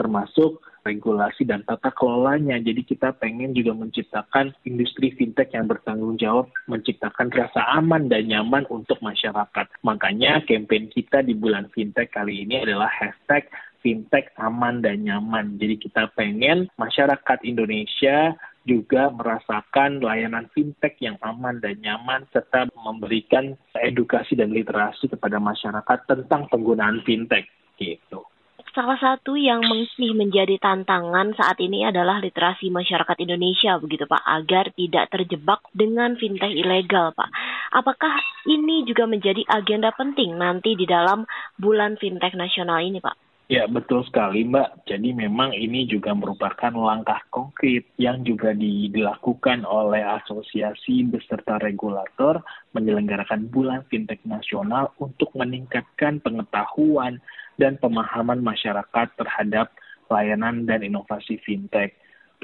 termasuk 0.00 0.64
regulasi 0.88 1.44
dan 1.44 1.60
tata 1.68 1.92
kelolanya. 1.92 2.56
Jadi 2.56 2.80
kita 2.88 3.12
pengen 3.20 3.52
juga 3.52 3.76
menciptakan 3.76 4.56
industri 4.64 5.12
fintech 5.12 5.52
yang 5.52 5.68
bertanggung 5.68 6.16
jawab, 6.16 6.48
menciptakan 6.64 7.28
rasa 7.28 7.60
aman 7.76 8.08
dan 8.08 8.32
nyaman 8.32 8.64
untuk 8.72 8.96
masyarakat. 9.04 9.68
Makanya 9.84 10.40
campaign 10.48 10.88
kita 10.88 11.20
di 11.20 11.36
bulan 11.36 11.68
fintech 11.76 12.08
kali 12.16 12.48
ini 12.48 12.64
adalah 12.64 12.88
hashtag 12.88 13.44
fintech 13.84 14.32
aman 14.40 14.80
dan 14.80 15.04
nyaman. 15.04 15.60
Jadi 15.60 15.76
kita 15.76 16.08
pengen 16.16 16.72
masyarakat 16.80 17.38
Indonesia 17.44 18.36
juga 18.68 19.08
merasakan 19.08 20.04
layanan 20.04 20.46
fintech 20.52 21.00
yang 21.00 21.16
aman 21.24 21.64
dan 21.64 21.80
nyaman 21.80 22.28
serta 22.28 22.68
memberikan 22.76 23.56
edukasi 23.72 24.36
dan 24.36 24.52
literasi 24.52 25.08
kepada 25.08 25.40
masyarakat 25.40 25.98
tentang 26.04 26.44
penggunaan 26.52 27.00
fintech 27.08 27.48
gitu. 27.80 28.29
Salah 28.70 28.94
satu 29.02 29.34
yang 29.34 29.66
masih 29.66 30.14
menjadi 30.14 30.54
tantangan 30.62 31.34
saat 31.34 31.58
ini 31.58 31.82
adalah 31.82 32.22
literasi 32.22 32.70
masyarakat 32.70 33.18
Indonesia 33.18 33.74
begitu 33.82 34.06
Pak 34.06 34.22
agar 34.22 34.70
tidak 34.78 35.10
terjebak 35.10 35.58
dengan 35.74 36.14
fintech 36.14 36.54
ilegal 36.54 37.10
Pak. 37.10 37.34
Apakah 37.74 38.14
ini 38.46 38.86
juga 38.86 39.10
menjadi 39.10 39.42
agenda 39.50 39.90
penting 39.90 40.38
nanti 40.38 40.78
di 40.78 40.86
dalam 40.86 41.26
bulan 41.58 41.98
fintech 41.98 42.38
nasional 42.38 42.78
ini 42.78 43.02
Pak? 43.02 43.30
Ya, 43.50 43.66
betul 43.66 44.06
sekali, 44.06 44.46
Mbak. 44.46 44.86
Jadi 44.86 45.10
memang 45.10 45.50
ini 45.50 45.82
juga 45.90 46.14
merupakan 46.14 46.70
langkah 46.70 47.18
konkret 47.34 47.82
yang 47.98 48.22
juga 48.22 48.54
dilakukan 48.54 49.66
oleh 49.66 50.06
asosiasi 50.22 51.10
beserta 51.10 51.58
regulator 51.58 52.46
menyelenggarakan 52.78 53.50
bulan 53.50 53.82
fintech 53.90 54.22
nasional 54.22 54.94
untuk 55.02 55.34
meningkatkan 55.34 56.22
pengetahuan 56.22 57.18
dan 57.60 57.76
pemahaman 57.76 58.40
masyarakat 58.40 59.12
terhadap 59.20 59.68
layanan 60.08 60.64
dan 60.64 60.80
inovasi 60.80 61.36
fintech. 61.44 61.92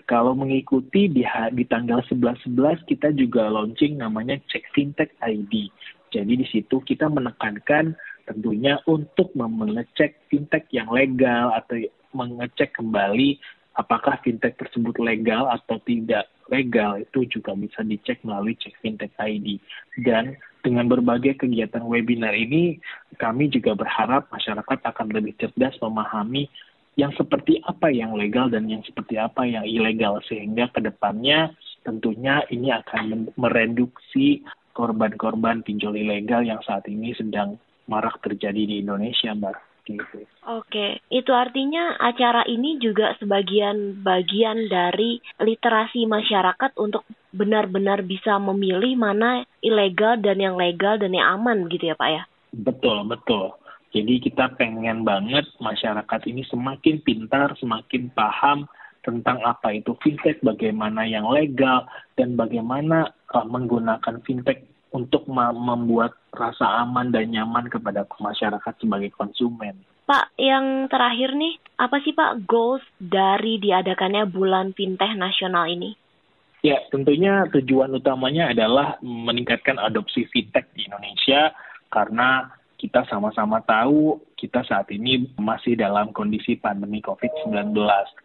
kalau 0.04 0.36
mengikuti 0.36 1.08
di, 1.08 1.24
di 1.56 1.64
tanggal 1.64 2.04
11-11 2.04 2.84
kita 2.84 3.16
juga 3.16 3.48
launching 3.48 3.96
namanya 3.96 4.36
Cek 4.52 4.68
Fintech 4.76 5.08
ID. 5.24 5.72
Jadi 6.12 6.32
di 6.36 6.46
situ 6.52 6.84
kita 6.84 7.08
menekankan 7.08 7.96
tentunya 8.28 8.76
untuk 8.84 9.32
mengecek 9.32 10.28
fintech 10.28 10.68
yang 10.68 10.92
legal 10.92 11.48
atau 11.56 11.80
mengecek 12.12 12.76
kembali 12.76 13.40
apakah 13.76 14.18
fintech 14.24 14.56
tersebut 14.56 14.96
legal 14.98 15.46
atau 15.52 15.78
tidak 15.84 16.26
legal 16.48 16.98
itu 16.98 17.26
juga 17.28 17.52
bisa 17.54 17.84
dicek 17.84 18.22
melalui 18.24 18.56
cek 18.56 18.74
fintech 18.80 19.12
ID 19.20 19.60
dan 20.02 20.34
dengan 20.66 20.90
berbagai 20.90 21.46
kegiatan 21.46 21.86
webinar 21.86 22.34
ini 22.34 22.82
kami 23.22 23.46
juga 23.46 23.78
berharap 23.78 24.26
masyarakat 24.34 24.78
akan 24.82 25.06
lebih 25.14 25.38
cerdas 25.38 25.78
memahami 25.78 26.50
yang 26.98 27.14
seperti 27.14 27.62
apa 27.62 27.86
yang 27.94 28.18
legal 28.18 28.50
dan 28.50 28.66
yang 28.66 28.82
seperti 28.82 29.14
apa 29.14 29.46
yang 29.46 29.62
ilegal 29.62 30.18
sehingga 30.26 30.66
ke 30.74 30.82
depannya 30.82 31.54
tentunya 31.86 32.42
ini 32.50 32.74
akan 32.74 33.30
mereduksi 33.38 34.42
korban-korban 34.74 35.62
pinjol 35.62 35.94
ilegal 35.94 36.42
yang 36.42 36.58
saat 36.66 36.82
ini 36.90 37.14
sedang 37.14 37.54
marak 37.86 38.18
terjadi 38.20 38.66
di 38.66 38.82
Indonesia, 38.82 39.30
Mbak. 39.30 39.65
Gitu. 39.86 40.26
Oke, 40.50 40.98
itu 41.14 41.30
artinya 41.30 41.94
acara 42.02 42.42
ini 42.50 42.82
juga 42.82 43.14
sebagian 43.22 44.02
bagian 44.02 44.66
dari 44.66 45.22
literasi 45.38 46.10
masyarakat 46.10 46.74
untuk 46.74 47.06
benar-benar 47.30 48.02
bisa 48.02 48.34
memilih 48.42 48.98
mana 48.98 49.46
ilegal 49.62 50.18
dan 50.18 50.42
yang 50.42 50.58
legal 50.58 50.98
dan 50.98 51.14
yang 51.14 51.38
aman 51.38 51.70
gitu 51.70 51.94
ya 51.94 51.94
Pak 51.94 52.10
ya? 52.10 52.22
Betul, 52.50 53.06
betul. 53.06 53.54
Jadi 53.94 54.18
kita 54.18 54.58
pengen 54.58 55.06
banget 55.06 55.46
masyarakat 55.62 56.20
ini 56.26 56.42
semakin 56.50 57.00
pintar, 57.06 57.54
semakin 57.56 58.10
paham 58.10 58.66
tentang 59.06 59.38
apa 59.46 59.70
itu 59.70 59.94
fintech, 60.02 60.42
bagaimana 60.42 61.06
yang 61.06 61.30
legal, 61.30 61.86
dan 62.18 62.34
bagaimana 62.34 63.14
uh, 63.30 63.46
menggunakan 63.46 64.18
fintech 64.26 64.66
untuk 64.94 65.26
membuat 65.26 66.14
rasa 66.30 66.86
aman 66.86 67.10
dan 67.10 67.32
nyaman 67.32 67.66
kepada 67.66 68.06
masyarakat 68.20 68.74
sebagai 68.78 69.10
konsumen. 69.16 69.76
Pak, 70.06 70.38
yang 70.38 70.86
terakhir 70.86 71.34
nih, 71.34 71.58
apa 71.82 71.98
sih 72.06 72.14
Pak 72.14 72.46
goals 72.46 72.84
dari 73.02 73.58
diadakannya 73.58 74.30
bulan 74.30 74.70
fintech 74.70 75.18
nasional 75.18 75.66
ini? 75.66 75.98
Ya, 76.62 76.78
tentunya 76.94 77.46
tujuan 77.50 77.90
utamanya 77.94 78.54
adalah 78.54 78.98
meningkatkan 79.02 79.78
adopsi 79.82 80.26
fintech 80.30 80.70
di 80.74 80.86
Indonesia 80.86 81.50
karena 81.90 82.50
kita 82.76 83.08
sama-sama 83.08 83.64
tahu 83.64 84.20
kita 84.36 84.62
saat 84.68 84.92
ini 84.92 85.32
masih 85.40 85.74
dalam 85.80 86.12
kondisi 86.12 86.60
pandemi 86.60 87.00
COVID-19. 87.00 87.72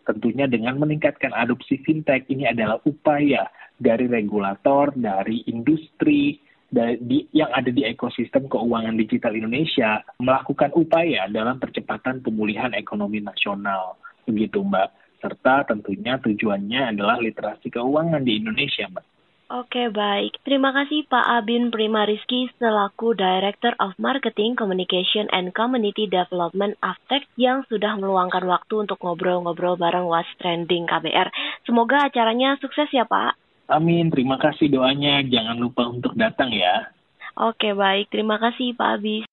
Tentunya 0.06 0.46
dengan 0.46 0.76
meningkatkan 0.78 1.32
adopsi 1.32 1.80
fintech 1.82 2.28
ini 2.28 2.46
adalah 2.46 2.78
upaya 2.84 3.48
dari 3.80 4.06
regulator, 4.06 4.92
dari 4.94 5.42
industri, 5.48 6.38
di, 6.72 7.28
yang 7.36 7.52
ada 7.52 7.68
di 7.68 7.84
ekosistem 7.84 8.48
keuangan 8.48 8.96
digital 8.96 9.36
Indonesia 9.36 10.00
melakukan 10.24 10.72
upaya 10.72 11.28
dalam 11.28 11.60
percepatan 11.60 12.24
pemulihan 12.24 12.72
ekonomi 12.72 13.20
nasional. 13.20 14.00
Begitu 14.24 14.64
Mbak. 14.64 14.90
Serta 15.22 15.70
tentunya 15.70 16.18
tujuannya 16.18 16.98
adalah 16.98 17.22
literasi 17.22 17.70
keuangan 17.70 18.26
di 18.26 18.42
Indonesia 18.42 18.90
Mbak. 18.90 19.06
Oke, 19.52 19.92
baik. 19.92 20.40
Terima 20.48 20.72
kasih 20.72 21.04
Pak 21.12 21.28
Abin 21.28 21.76
Prima 21.76 22.08
Rizky 22.08 22.48
selaku 22.56 23.12
Director 23.20 23.76
of 23.84 23.92
Marketing, 24.00 24.56
Communication, 24.56 25.28
and 25.36 25.52
Community 25.52 26.08
Development 26.08 26.80
Aftek 26.80 27.28
yang 27.36 27.68
sudah 27.68 28.00
meluangkan 28.00 28.48
waktu 28.48 28.88
untuk 28.88 29.04
ngobrol-ngobrol 29.04 29.76
bareng 29.76 30.08
What's 30.08 30.32
Trending 30.40 30.88
KBR. 30.88 31.36
Semoga 31.68 32.08
acaranya 32.08 32.56
sukses 32.64 32.88
ya 32.96 33.04
Pak. 33.04 33.41
Amin, 33.72 34.12
terima 34.12 34.36
kasih 34.36 34.68
doanya. 34.68 35.24
Jangan 35.24 35.56
lupa 35.56 35.88
untuk 35.88 36.12
datang 36.20 36.52
ya. 36.52 36.92
Oke, 37.40 37.72
baik. 37.72 38.12
Terima 38.12 38.36
kasih 38.36 38.76
Pak 38.76 38.90
Abis. 39.00 39.24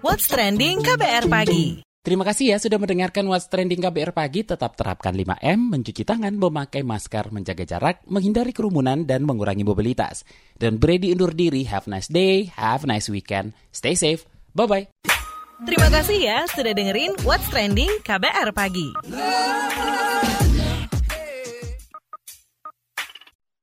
What's 0.00 0.30
Trending 0.30 0.86
KBR 0.86 1.26
Pagi. 1.26 1.82
Terima 2.06 2.22
kasih 2.22 2.54
ya 2.54 2.62
sudah 2.62 2.78
mendengarkan 2.78 3.26
What's 3.26 3.50
Trending 3.50 3.82
KBR 3.82 4.14
Pagi. 4.14 4.46
Tetap 4.46 4.78
terapkan 4.78 5.10
5M, 5.10 5.74
mencuci 5.74 6.06
tangan, 6.06 6.30
memakai 6.38 6.86
masker, 6.86 7.34
menjaga 7.34 7.66
jarak, 7.66 8.06
menghindari 8.06 8.54
kerumunan, 8.54 9.02
dan 9.02 9.26
mengurangi 9.26 9.66
mobilitas. 9.66 10.22
Dan 10.54 10.78
Brady 10.78 11.10
undur 11.10 11.34
diri. 11.34 11.66
Have 11.66 11.90
a 11.90 11.98
nice 11.98 12.06
day, 12.06 12.46
have 12.54 12.86
a 12.86 12.88
nice 12.94 13.10
weekend. 13.10 13.58
Stay 13.74 13.98
safe. 13.98 14.22
Bye-bye. 14.54 14.86
Terima 15.66 15.88
kasih 15.90 16.18
ya 16.22 16.38
sudah 16.46 16.70
dengerin 16.70 17.18
What's 17.26 17.50
Trending 17.50 17.90
KBR 18.06 18.54
Pagi. 18.54 18.94